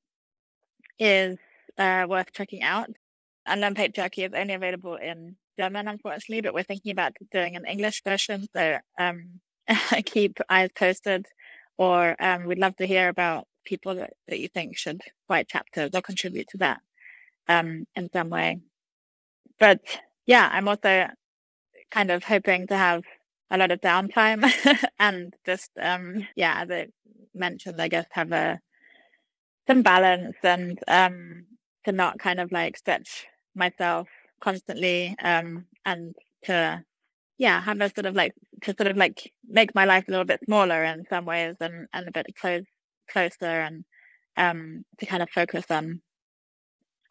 is 0.99 1.37
uh, 1.79 2.07
worth 2.09 2.33
checking 2.33 2.63
out. 2.63 2.89
Unlearn 3.45 3.75
Patriarchy 3.75 4.27
is 4.27 4.33
only 4.35 4.55
available 4.55 4.97
in 4.97 5.37
German, 5.59 5.89
unfortunately, 5.89 6.41
but 6.41 6.55
we're 6.55 6.63
thinking 6.63 6.93
about 6.93 7.13
doing 7.33 7.57
an 7.57 7.65
English 7.67 8.03
version. 8.03 8.47
So 8.55 8.79
um, 8.99 9.41
keep 10.05 10.39
eyes 10.49 10.71
posted, 10.75 11.27
or 11.77 12.17
um, 12.19 12.47
we'd 12.47 12.59
love 12.59 12.77
to 12.77 12.87
hear 12.87 13.09
about 13.09 13.47
people 13.65 13.97
that, 13.97 14.15
that 14.29 14.39
you 14.39 14.49
think 14.49 14.77
should 14.77 15.03
write 15.29 15.49
chapters 15.49 15.91
or 15.93 16.01
contribute 16.01 16.49
to 16.49 16.59
that 16.59 16.81
um, 17.49 17.87
in 17.95 18.11
some 18.13 18.31
way. 18.31 18.61
But 19.59 19.81
yeah, 20.27 20.49
I'm 20.53 20.69
also 20.69 21.09
kind 21.91 22.11
of 22.11 22.25
hoping 22.25 22.67
to 22.69 22.77
have 22.77 23.05
a 23.51 23.59
lot 23.59 23.71
of 23.73 23.81
downtime 23.81 24.45
and 25.01 25.35
just 25.47 25.71
um 25.81 26.29
yeah, 26.37 26.63
as 26.63 26.71
I 26.71 26.89
mentioned, 27.35 27.81
I 27.81 27.89
guess 27.89 28.07
have 28.13 28.33
a 28.33 28.61
some 29.67 29.83
balance 29.83 30.37
and 30.43 30.79
um 30.89 31.47
to 31.85 31.93
not 31.93 32.19
kind 32.19 32.41
of 32.41 32.53
like 32.53 32.77
stretch 32.77 33.27
myself 33.55 34.09
constantly 34.41 35.15
um 35.23 35.67
and 35.85 36.15
to 36.45 36.83
yeah 37.39 37.61
have 37.63 37.81
a 37.81 37.91
sort 37.95 38.07
of 38.07 38.15
like 38.17 38.35
to 38.63 38.75
sort 38.79 38.89
of 38.91 38.97
like 38.97 39.33
make 39.49 39.75
my 39.75 39.85
life 39.85 40.07
a 40.09 40.11
little 40.11 40.27
bit 40.27 40.41
smaller 40.47 40.85
in 40.85 41.05
some 41.11 41.27
ways 41.27 41.57
and 41.61 41.89
and 41.93 42.09
a 42.09 42.13
bit 42.13 42.27
close 42.41 42.65
closer 43.11 43.47
and 43.67 43.85
um 44.37 44.85
to 44.99 45.07
kind 45.07 45.23
of 45.23 45.31
focus 45.31 45.67
on 45.71 46.01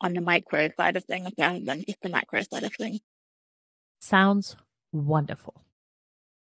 on 0.05 0.13
the 0.13 0.21
micro 0.21 0.69
side 0.77 0.95
of 0.95 1.03
things 1.05 1.31
rather 1.37 1.59
than 1.59 1.83
just 1.83 2.01
the 2.01 2.09
macro 2.09 2.41
side 2.43 2.63
of 2.63 2.73
things. 2.75 2.99
Sounds 3.99 4.55
wonderful. 4.91 5.55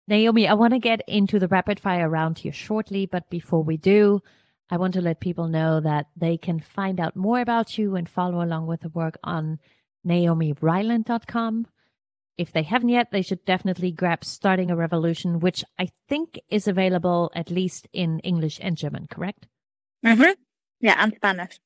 Naomi, 0.06 0.46
I 0.46 0.54
want 0.54 0.74
to 0.74 0.78
get 0.78 1.00
into 1.08 1.38
the 1.38 1.48
rapid 1.48 1.80
fire 1.80 2.08
round 2.08 2.38
here 2.38 2.52
shortly, 2.52 3.06
but 3.06 3.30
before 3.30 3.64
we 3.64 3.76
do, 3.76 4.22
I 4.70 4.76
want 4.76 4.94
to 4.94 5.00
let 5.00 5.20
people 5.20 5.48
know 5.48 5.80
that 5.80 6.06
they 6.16 6.36
can 6.36 6.60
find 6.60 7.00
out 7.00 7.16
more 7.16 7.40
about 7.40 7.78
you 7.78 7.96
and 7.96 8.08
follow 8.08 8.42
along 8.44 8.66
with 8.66 8.82
the 8.82 8.90
work 8.90 9.16
on 9.24 9.58
naomiryland.com. 10.06 11.66
If 12.36 12.52
they 12.52 12.62
haven't 12.62 12.90
yet, 12.90 13.10
they 13.10 13.22
should 13.22 13.44
definitely 13.46 13.90
grab 13.90 14.22
Starting 14.22 14.70
a 14.70 14.76
Revolution, 14.76 15.40
which 15.40 15.64
I 15.78 15.88
think 16.08 16.38
is 16.50 16.68
available 16.68 17.32
at 17.34 17.50
least 17.50 17.88
in 17.92 18.18
English 18.20 18.58
and 18.60 18.76
German, 18.76 19.06
correct? 19.10 19.46
Mm-hmm. 20.04 20.32
Yeah, 20.80 20.96
and 20.98 21.14
Spanish. 21.14 21.58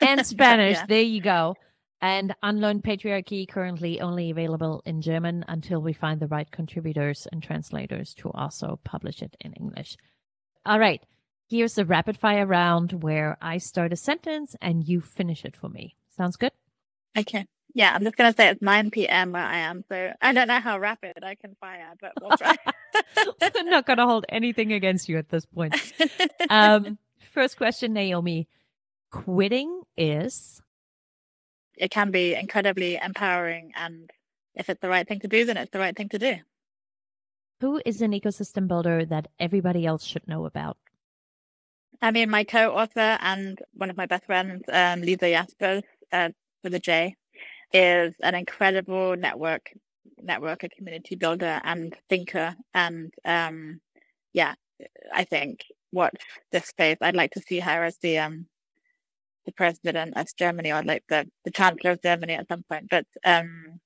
and 0.00 0.26
Spanish. 0.34 0.76
yeah. 0.76 0.86
There 0.86 1.02
you 1.02 1.20
go. 1.20 1.54
And 2.00 2.34
Unlearn 2.42 2.82
Patriarchy 2.82 3.48
currently 3.48 4.00
only 4.00 4.30
available 4.30 4.82
in 4.84 5.00
German 5.00 5.44
until 5.48 5.80
we 5.80 5.92
find 5.92 6.20
the 6.20 6.26
right 6.26 6.50
contributors 6.50 7.26
and 7.32 7.42
translators 7.42 8.12
to 8.14 8.30
also 8.32 8.78
publish 8.84 9.22
it 9.22 9.34
in 9.40 9.54
English. 9.54 9.96
All 10.66 10.78
right. 10.78 11.02
Here's 11.48 11.74
the 11.74 11.86
rapid 11.86 12.18
fire 12.18 12.44
round 12.44 13.02
where 13.02 13.38
I 13.40 13.58
start 13.58 13.92
a 13.92 13.96
sentence 13.96 14.56
and 14.60 14.86
you 14.86 15.00
finish 15.00 15.44
it 15.44 15.56
for 15.56 15.68
me. 15.68 15.96
Sounds 16.16 16.36
good? 16.36 16.52
Okay. 17.16 17.46
Yeah, 17.72 17.94
I'm 17.94 18.02
just 18.02 18.16
going 18.16 18.32
to 18.32 18.36
say 18.36 18.48
it's 18.48 18.62
9 18.62 18.90
p.m. 18.90 19.32
where 19.32 19.44
I 19.44 19.58
am. 19.58 19.84
So 19.88 20.12
I 20.20 20.32
don't 20.32 20.48
know 20.48 20.60
how 20.60 20.78
rapid 20.78 21.18
I 21.22 21.34
can 21.34 21.54
fire, 21.60 21.92
but 22.00 22.12
we'll 22.20 22.36
try. 22.36 22.56
I'm 23.54 23.68
not 23.70 23.86
going 23.86 23.98
to 23.98 24.06
hold 24.06 24.24
anything 24.28 24.72
against 24.72 25.08
you 25.08 25.18
at 25.18 25.28
this 25.28 25.46
point. 25.46 25.74
Um, 26.50 26.98
first 27.36 27.58
question, 27.58 27.92
Naomi 27.92 28.48
quitting 29.12 29.82
is? 29.94 30.62
It 31.76 31.90
can 31.90 32.10
be 32.10 32.34
incredibly 32.34 32.96
empowering. 32.96 33.72
And 33.76 34.10
if 34.54 34.70
it's 34.70 34.80
the 34.80 34.88
right 34.88 35.06
thing 35.06 35.20
to 35.20 35.28
do, 35.28 35.44
then 35.44 35.58
it's 35.58 35.70
the 35.70 35.78
right 35.78 35.94
thing 35.94 36.08
to 36.08 36.18
do. 36.18 36.36
Who 37.60 37.82
is 37.84 38.00
an 38.00 38.12
ecosystem 38.12 38.66
builder 38.66 39.04
that 39.04 39.28
everybody 39.38 39.84
else 39.84 40.02
should 40.02 40.26
know 40.26 40.46
about? 40.46 40.78
I 42.00 42.10
mean, 42.10 42.30
my 42.30 42.44
co-author 42.44 43.18
and 43.20 43.58
one 43.74 43.90
of 43.90 43.98
my 43.98 44.06
best 44.06 44.24
friends, 44.24 44.64
um, 44.72 45.02
Lisa 45.02 45.30
Jaspers, 45.30 45.82
uh, 46.12 46.30
with 46.64 46.72
a 46.72 46.78
J, 46.78 47.16
is 47.70 48.14
an 48.22 48.34
incredible 48.34 49.14
network 49.14 49.72
networker, 50.24 50.70
community 50.70 51.16
builder, 51.16 51.60
and 51.64 51.94
thinker. 52.08 52.56
And 52.72 53.12
um, 53.26 53.80
yeah, 54.32 54.54
I 55.12 55.24
think 55.24 55.66
what 55.96 56.14
this 56.52 56.66
space, 56.66 56.98
I'd 57.00 57.16
like 57.16 57.32
to 57.32 57.40
see 57.40 57.60
her 57.60 57.84
as 57.84 57.96
the 57.98 58.18
um, 58.18 58.46
the 59.46 59.52
president 59.52 60.16
of 60.16 60.26
Germany 60.38 60.72
or 60.72 60.82
like 60.82 61.04
the, 61.08 61.26
the 61.44 61.50
chancellor 61.50 61.92
of 61.92 62.02
Germany 62.02 62.34
at 62.34 62.48
some 62.48 62.64
point. 62.70 62.86
But 62.90 63.06
um, 63.24 63.80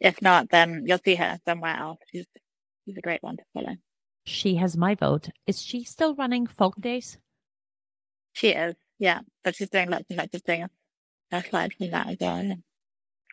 if 0.00 0.22
not, 0.22 0.50
then 0.50 0.84
you'll 0.86 0.98
see 1.04 1.16
her 1.16 1.38
somewhere 1.46 1.76
else. 1.76 1.98
She's 2.10 2.26
she's 2.84 2.96
a 2.96 3.02
great 3.02 3.22
one 3.22 3.36
to 3.36 3.42
follow. 3.54 3.76
She 4.24 4.56
has 4.56 4.76
my 4.76 4.94
vote. 4.94 5.30
Is 5.46 5.60
she 5.60 5.84
still 5.84 6.14
running 6.14 6.46
Folkdays? 6.46 7.18
She 8.32 8.48
is, 8.50 8.74
yeah. 8.98 9.20
But 9.42 9.56
she's 9.56 9.70
doing 9.70 9.90
lots 9.90 10.04
and 10.08 10.18
lots 10.18 10.34
of 10.34 10.42
things 10.42 10.68
aside 11.32 11.72
from 11.74 11.90
that 11.90 12.08
as 12.08 12.16
well. 12.20 12.56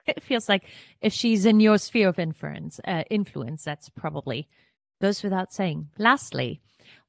It 0.05 0.23
feels 0.23 0.47
like 0.47 0.63
if 1.01 1.13
she's 1.13 1.45
in 1.45 1.59
your 1.59 1.77
sphere 1.77 2.07
of 2.07 2.19
influence, 2.19 2.79
uh, 2.85 3.03
influence, 3.09 3.63
that's 3.63 3.89
probably 3.89 4.47
goes 5.01 5.21
without 5.21 5.53
saying. 5.53 5.89
Lastly, 5.97 6.61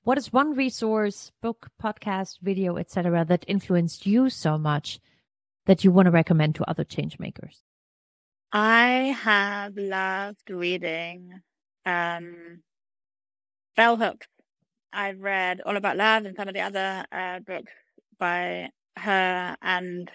what 0.08 0.16
is 0.16 0.32
one 0.32 0.54
resource, 0.54 1.32
book, 1.42 1.68
podcast, 1.78 2.38
video, 2.40 2.78
etc., 2.78 3.26
that 3.26 3.44
influenced 3.46 4.06
you 4.06 4.30
so 4.30 4.56
much 4.56 5.00
that 5.66 5.84
you 5.84 5.92
want 5.92 6.06
to 6.06 6.10
recommend 6.10 6.54
to 6.54 6.64
other 6.64 6.82
change 6.82 7.18
makers? 7.18 7.62
I 8.50 9.14
have 9.20 9.76
loved 9.76 10.48
reading 10.48 11.42
um, 11.84 12.62
Bell 13.76 13.98
Hooks. 13.98 14.26
I've 14.94 15.20
read 15.20 15.60
All 15.66 15.76
About 15.76 15.98
Love 15.98 16.24
and 16.24 16.34
some 16.34 16.48
of 16.48 16.54
the 16.54 16.62
other 16.62 17.04
uh, 17.12 17.40
books 17.40 17.72
by 18.18 18.70
her, 18.96 19.56
and 19.60 20.10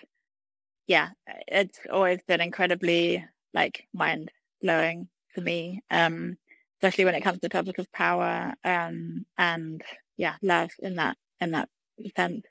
yeah, 0.87 1.09
it's 1.47 1.77
always 1.91 2.17
been 2.27 2.41
incredibly 2.41 3.23
like 3.53 3.85
mind 3.93 4.31
blowing 4.59 5.07
for 5.35 5.41
me. 5.41 5.83
Um, 5.91 6.37
especially 6.83 7.05
when 7.05 7.15
it 7.15 7.21
comes 7.21 7.39
to 7.39 7.47
topics 7.47 7.79
of 7.79 7.91
power 7.93 8.53
um, 8.65 9.25
and 9.37 9.81
yeah, 10.17 10.35
love 10.41 10.69
in 10.79 10.95
that 10.95 11.15
in 11.39 11.51
that 11.51 11.69
sense. 12.15 12.43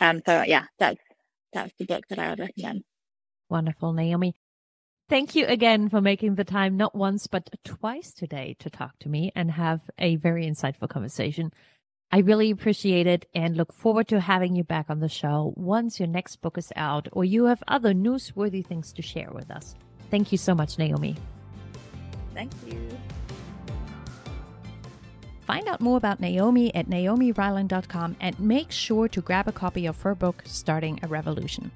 Um, 0.00 0.22
so 0.24 0.42
yeah, 0.42 0.64
that's 0.78 1.00
that's 1.52 1.72
the 1.78 1.84
book 1.84 2.04
that 2.08 2.18
I 2.18 2.30
would 2.30 2.38
recommend. 2.38 2.84
Wonderful, 3.50 3.92
Naomi. 3.92 4.34
Thank 5.10 5.34
you 5.34 5.44
again 5.46 5.90
for 5.90 6.00
making 6.00 6.36
the 6.36 6.44
time 6.44 6.78
not 6.78 6.94
once 6.94 7.26
but 7.26 7.50
twice 7.62 8.14
today 8.14 8.56
to 8.60 8.70
talk 8.70 8.98
to 9.00 9.10
me 9.10 9.30
and 9.36 9.50
have 9.50 9.82
a 9.98 10.16
very 10.16 10.46
insightful 10.46 10.88
conversation. 10.88 11.52
I 12.10 12.18
really 12.20 12.50
appreciate 12.50 13.06
it 13.06 13.26
and 13.34 13.54
look 13.54 13.74
forward 13.74 14.08
to 14.08 14.20
having 14.20 14.56
you 14.56 14.64
back 14.64 14.86
on 14.88 15.00
the 15.00 15.08
show 15.10 15.52
once 15.56 16.00
your 16.00 16.08
next 16.08 16.36
book 16.36 16.56
is 16.56 16.72
out 16.74 17.08
or 17.12 17.24
you 17.24 17.44
have 17.46 17.62
other 17.68 17.92
newsworthy 17.92 18.64
things 18.64 18.94
to 18.94 19.02
share 19.02 19.30
with 19.30 19.50
us. 19.50 19.74
Thank 20.10 20.32
you 20.32 20.38
so 20.38 20.54
much, 20.54 20.78
Naomi. 20.78 21.16
Thank 22.34 22.52
you. 22.66 22.88
Find 25.46 25.68
out 25.68 25.80
more 25.80 25.98
about 25.98 26.20
Naomi 26.20 26.74
at 26.74 26.88
naomiryland.com 26.88 28.16
and 28.20 28.40
make 28.40 28.70
sure 28.70 29.08
to 29.08 29.20
grab 29.20 29.46
a 29.46 29.52
copy 29.52 29.86
of 29.86 30.00
her 30.00 30.14
book, 30.14 30.42
Starting 30.46 30.98
a 31.02 31.06
Revolution. 31.06 31.70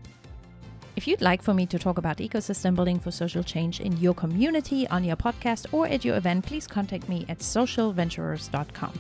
If 0.97 1.07
you'd 1.07 1.21
like 1.21 1.43
for 1.43 1.55
me 1.55 1.66
to 1.66 1.79
talk 1.79 1.99
about 1.99 2.16
ecosystem 2.16 2.75
building 2.75 2.99
for 2.99 3.11
social 3.11 3.45
change 3.45 3.81
in 3.81 3.97
your 3.99 4.14
community, 4.14 4.89
on 4.89 5.05
your 5.05 5.16
podcast, 5.16 5.66
or 5.71 5.87
at 5.87 6.05
your 6.05 6.16
event, 6.16 6.47
please 6.47 6.66
contact 6.66 7.09
me 7.09 7.25
at 7.29 7.39
socialventurers.com. 7.39 8.99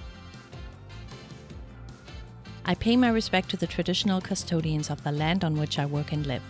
I 2.66 2.74
pay 2.74 2.96
my 2.96 3.08
respect 3.08 3.48
to 3.50 3.56
the 3.56 3.66
traditional 3.66 4.20
custodians 4.20 4.90
of 4.90 5.02
the 5.02 5.10
land 5.10 5.42
on 5.42 5.56
which 5.58 5.78
I 5.78 5.86
work 5.86 6.12
and 6.12 6.26
live, 6.26 6.42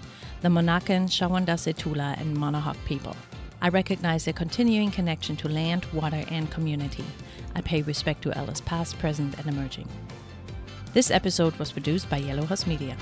the 0.43 0.49
Monacan, 0.49 1.07
Shawandase 1.07 1.77
Tula, 1.77 2.17
and 2.19 2.37
Manahoac 2.37 2.77
people. 2.85 3.15
I 3.61 3.71
recognize 3.71 4.25
their 4.25 4.35
continuing 4.35 4.93
connection 4.93 5.37
to 5.39 5.49
land, 5.49 5.85
water, 5.87 6.25
and 6.31 6.49
community. 6.49 7.05
I 7.57 7.61
pay 7.61 7.83
respect 7.83 8.23
to 8.23 8.37
elders 8.39 8.61
past, 8.61 8.99
present, 9.01 9.37
and 9.37 9.49
emerging. 9.49 9.89
This 10.93 11.11
episode 11.11 11.57
was 11.57 11.73
produced 11.73 12.09
by 12.09 12.19
Yellow 12.19 12.45
House 12.45 12.67
Media. 12.69 12.97